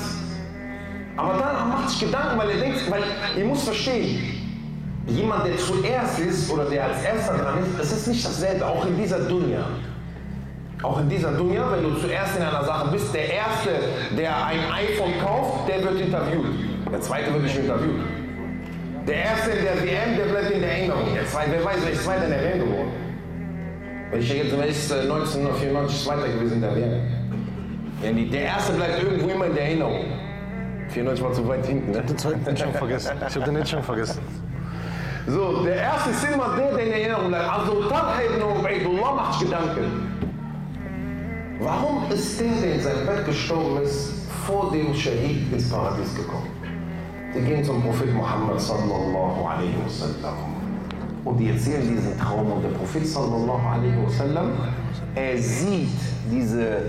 Aber 1.18 1.34
dann 1.34 1.70
macht 1.70 1.90
sich 1.90 2.00
Gedanken, 2.02 2.38
weil 2.38 2.52
er 2.52 2.58
denkt, 2.58 2.92
weil 2.92 3.04
ihr 3.36 3.46
muss 3.46 3.64
verstehen, 3.64 4.22
jemand, 5.08 5.46
der 5.48 5.58
zuerst 5.58 6.20
ist 6.20 6.52
oder 6.52 6.66
der 6.66 6.86
als 6.86 7.04
erster 7.04 7.38
dran 7.38 7.58
ist, 7.60 7.80
es 7.80 7.92
ist 7.92 8.08
nicht 8.08 8.26
dasselbe, 8.26 8.66
auch 8.66 8.86
in 8.86 8.98
dieser 8.98 9.20
Dunja. 9.20 9.66
Auch 10.84 11.00
in 11.00 11.10
dieser 11.10 11.32
Dunja, 11.32 11.72
wenn 11.72 11.84
du 11.84 11.96
zuerst 11.96 12.38
in 12.38 12.44
einer 12.44 12.64
Sache 12.64 12.92
bist, 12.92 13.12
der 13.16 13.34
Erste, 13.34 13.70
der 14.16 14.46
ein 14.46 14.60
iPhone 14.72 15.14
kauft, 15.20 15.68
der 15.68 15.84
wird 15.84 16.00
interviewt. 16.02 16.46
Der 16.92 17.02
Zweite 17.02 17.34
wird 17.34 17.44
nicht 17.44 17.58
interviewt. 17.58 18.00
Der 19.08 19.16
Erste 19.16 19.52
in 19.52 19.64
der 19.64 19.84
WM, 19.84 20.18
der 20.18 20.26
bleibt 20.26 20.52
in 20.52 20.62
der 20.62 20.72
Erinnerung. 20.72 21.14
Der 21.16 21.26
Zweite, 21.26 21.52
wer 21.54 21.66
weiß, 21.66 21.78
wer 21.84 21.94
ist 21.94 22.04
Zweiter 22.04 22.26
in 22.26 22.30
der 22.30 22.42
WM 22.44 22.60
geworden? 22.60 22.92
Welcher 24.12 24.36
jetzt 24.36 24.54
ist 24.54 24.92
1994 24.94 26.04
Zweiter 26.04 26.28
gewesen 26.28 26.54
in 26.54 26.62
der 26.62 26.76
WM? 26.76 28.32
Der 28.32 28.42
Erste 28.42 28.74
bleibt 28.74 29.02
irgendwo 29.02 29.30
immer 29.30 29.48
in 29.48 29.56
der 29.56 29.64
Erinnerung. 29.64 30.06
94 30.90 31.24
war 31.24 31.34
zu 31.34 31.48
weit 31.48 31.66
hinten, 31.66 31.92
ne? 31.92 32.02
Den 32.02 32.18
zweiten 32.18 32.58
schon 32.58 32.74
vergessen. 32.74 33.12
Ich 33.28 33.36
habe 33.36 33.46
den 33.46 33.56
jetzt 33.58 33.70
schon 33.70 33.84
vergessen. 33.84 34.20
So, 35.28 35.64
der 35.64 35.76
Erste 35.76 36.12
ist 36.12 36.24
immer 36.24 36.56
der, 36.56 36.74
der 36.74 36.86
in 36.86 36.92
Erinnerung 36.94 37.28
bleibt. 37.28 37.50
Also 37.50 37.84
Talha 37.90 38.22
ibn 38.22 38.42
Ubaidullah 38.42 39.14
macht 39.14 39.42
Gedanken. 39.42 40.14
Warum 41.60 42.10
ist 42.12 42.40
der, 42.40 42.52
der 42.62 42.76
in 42.76 42.82
seinem 42.82 43.06
Bett 43.06 43.26
gestorben 43.26 43.82
ist, 43.84 44.14
vor 44.46 44.72
dem 44.72 44.94
Shahid 44.94 45.52
ins 45.52 45.70
Paradies 45.70 46.16
gekommen? 46.16 46.48
Die 47.36 47.42
gehen 47.42 47.64
zum 47.64 47.84
Prophet 47.84 48.14
Muhammad 48.14 48.60
sallallahu 48.62 49.46
alaihi 49.46 49.76
wasallam 49.84 50.56
und 51.26 51.38
die 51.38 51.50
erzählen 51.50 51.82
diesen 51.82 52.18
Traum 52.18 52.52
und 52.52 52.64
der 52.64 52.70
Prophet 52.70 53.06
sallallahu 53.06 53.68
alaihi 53.68 53.98
wasallam, 54.06 54.52
er 55.14 55.38
sieht 55.38 55.90
diese 56.32 56.84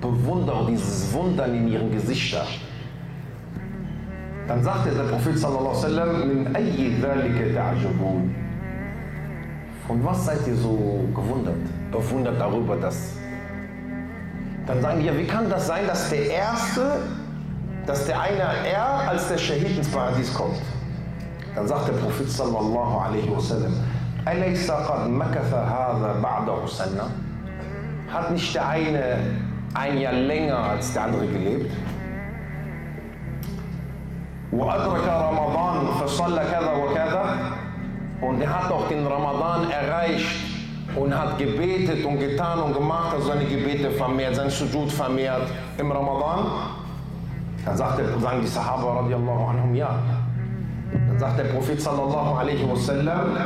Bewunderung, 0.00 0.66
dieses 0.66 1.12
Wundern 1.12 1.54
in 1.54 1.68
ihren 1.68 1.92
Gesichtern. 1.92 2.46
Dann 4.46 4.62
sagte 4.62 4.90
der 4.90 5.04
Prophet 5.04 5.38
sallallahu 5.38 5.70
alaihi 5.70 5.76
wasallam, 5.76 6.28
min 6.28 6.54
ayyi 6.54 7.02
ta'jabun. 7.02 8.34
Von 9.86 10.04
was 10.04 10.26
seid 10.26 10.46
ihr 10.46 10.56
so 10.56 11.08
gewundert? 11.14 11.56
Bewundert 11.90 12.38
darüber, 12.40 12.76
dass 12.76 13.16
dann 14.66 14.80
sagen 14.80 15.00
die, 15.00 15.06
ja, 15.06 15.16
wie 15.16 15.26
kann 15.26 15.48
das 15.50 15.66
sein, 15.66 15.86
dass 15.86 16.08
der 16.08 16.30
Erste, 16.30 17.00
dass 17.86 18.06
der 18.06 18.20
eine 18.20 18.42
er 18.66 19.10
als 19.10 19.28
der 19.28 19.36
Shahid 19.36 19.76
ins 19.76 19.88
Paradies 19.88 20.32
kommt? 20.32 20.56
Dann 21.54 21.68
sagt 21.68 21.88
der 21.88 21.92
Prophet 21.94 22.30
sallallahu 22.30 22.98
alaihi 22.98 23.30
wasallam, 23.30 23.74
ba'dahu 24.24 24.56
sanna? 26.66 27.10
Hat 28.10 28.30
nicht 28.30 28.54
der 28.54 28.68
eine 28.68 29.18
ein 29.74 29.98
Jahr 29.98 30.14
länger 30.14 30.56
als 30.56 30.94
der 30.94 31.02
andere 31.04 31.26
gelebt? 31.26 31.70
وأدرك 34.53 35.07
رمضان 35.07 35.85
فصلى 36.01 36.41
كذا 36.51 36.73
وكذا 36.73 37.35
und 38.21 38.41
er 38.41 38.49
hat 38.49 38.71
auch 38.71 38.87
den 38.89 39.07
Ramadan 39.07 39.71
erreicht 39.71 40.25
und 40.95 41.17
hat 41.17 41.37
gebetet 41.37 42.03
und 42.03 42.19
getan 42.19 42.59
und 42.59 42.73
gemacht, 42.73 43.13
hat 43.13 43.23
seine 43.23 43.45
Gebete 43.45 43.91
vermehrt, 43.91 44.35
sein 44.35 44.49
Sujud 44.49 44.91
vermehrt 44.91 45.47
im 45.77 45.89
Ramadan. 45.89 46.45
Dann 47.65 47.77
sagt 47.77 47.99
der, 47.99 48.19
sagen 48.19 48.41
die 48.41 48.47
Sahaba 48.47 48.99
radiallahu 49.01 49.45
anhum, 49.51 49.73
ja. 49.73 49.99
Dann 50.91 51.17
sagt 51.17 51.39
der 51.39 51.45
Prophet 51.45 51.81
sallallahu 51.81 52.39
alaihi 52.39 52.69
wasallam, 52.69 53.37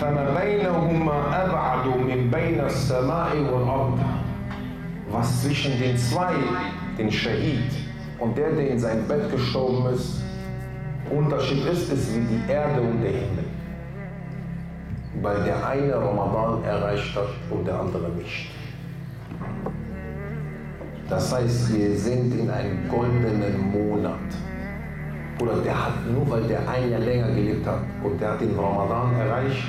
فما 0.00 0.40
بينهما 0.40 1.44
أبعد 1.44 1.86
من 1.86 2.30
بين 2.30 2.60
السماء 2.60 3.36
والأرض 3.36 3.98
was 5.12 5.42
zwischen 5.42 5.78
den 5.80 5.96
zwei, 5.98 6.34
den 6.96 7.10
Shahid 7.10 7.83
und 8.25 8.35
der, 8.35 8.51
der 8.53 8.71
in 8.71 8.79
sein 8.79 9.07
Bett 9.07 9.31
gestorben 9.31 9.93
ist, 9.93 10.23
Unterschied 11.11 11.63
ist, 11.67 11.93
ist 11.93 12.15
wie 12.15 12.21
die 12.21 12.51
Erde 12.51 12.81
und 12.81 12.99
der 13.03 13.11
Himmel. 13.11 13.45
Weil 15.21 15.43
der 15.43 15.67
eine 15.67 15.95
Ramadan 15.95 16.63
erreicht 16.63 17.15
hat 17.15 17.29
und 17.51 17.67
der 17.67 17.79
andere 17.79 18.09
nicht. 18.09 18.49
Das 21.07 21.35
heißt, 21.35 21.77
wir 21.77 21.95
sind 21.95 22.33
in 22.33 22.49
einem 22.49 22.89
goldenen 22.89 23.71
Monat. 23.71 24.29
Oder 25.39 25.57
der 25.57 25.85
hat, 25.85 25.93
nur 26.11 26.27
weil 26.27 26.47
der 26.47 26.67
ein 26.67 26.89
Jahr 26.89 27.01
länger 27.01 27.27
gelebt 27.27 27.67
hat 27.67 27.81
und 28.03 28.19
der 28.19 28.31
hat 28.31 28.41
den 28.41 28.57
Ramadan 28.57 29.13
erreicht, 29.19 29.67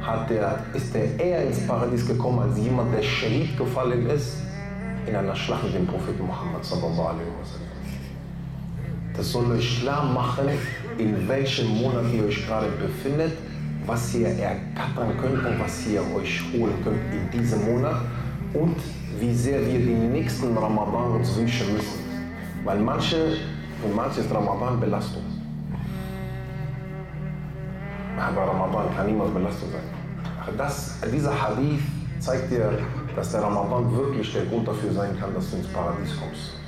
hat 0.00 0.28
der, 0.30 0.58
ist 0.74 0.92
der 0.92 1.20
eher 1.20 1.44
ins 1.46 1.64
Paradies 1.64 2.08
gekommen 2.08 2.40
als 2.40 2.58
jemand, 2.58 2.92
der 2.92 3.02
Shahid 3.02 3.56
gefallen 3.56 4.10
ist 4.10 4.49
in 5.06 5.16
einer 5.16 5.34
Schlacht 5.34 5.64
mit 5.64 5.74
dem 5.74 5.86
Propheten 5.86 6.26
Muhammad. 6.26 6.60
Das 9.16 9.32
soll 9.32 9.50
euch 9.52 9.80
klar 9.80 10.04
machen, 10.04 10.48
in 10.98 11.28
welchem 11.28 11.68
Monat 11.68 12.04
ihr 12.12 12.24
euch 12.24 12.46
gerade 12.46 12.68
befindet, 12.80 13.32
was 13.86 14.14
ihr 14.14 14.28
ergattern 14.28 15.16
könnt 15.20 15.44
und 15.44 15.60
was 15.60 15.86
ihr 15.86 16.00
euch 16.14 16.42
holen 16.52 16.74
könnt 16.84 16.98
in 17.12 17.38
diesem 17.38 17.64
Monat 17.64 18.02
und 18.54 18.76
wie 19.18 19.34
sehr 19.34 19.60
wir 19.60 19.78
den 19.78 20.12
nächsten 20.12 20.56
Ramadan 20.56 21.12
uns 21.12 21.36
wünschen 21.36 21.72
müssen. 21.72 22.00
Weil 22.64 22.78
manche, 22.78 23.36
für 23.80 23.94
manche 23.94 24.20
ist 24.20 24.32
Ramadan 24.32 24.78
Belastung. 24.78 25.22
Aber 28.18 28.42
Ramadan 28.42 28.94
kann 28.94 29.06
niemals 29.06 29.32
Belastung 29.32 29.70
sein. 29.72 30.56
Das, 30.56 30.98
dieser 31.12 31.40
Hadith 31.40 31.80
zeigt 32.18 32.50
dir, 32.50 32.78
dass 33.16 33.32
der 33.32 33.42
Ramadan 33.42 33.96
wirklich 33.96 34.32
der 34.32 34.44
Grund 34.46 34.66
dafür 34.68 34.92
sein 34.92 35.18
kann, 35.18 35.34
dass 35.34 35.50
du 35.50 35.56
ins 35.56 35.68
Paradies 35.68 36.12
kommst. 36.20 36.60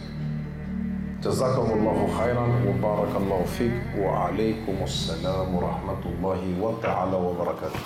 جزاكم 1.23 1.71
الله 1.73 1.99
خيرا 2.19 2.47
وبارك 2.67 3.13
الله 3.17 3.43
فيك 3.45 3.79
وعليكم 3.99 4.77
السلام 4.85 5.55
ورحمة 5.55 6.03
الله 6.07 6.41
وتعالى 6.61 7.17
وبركاته 7.17 7.83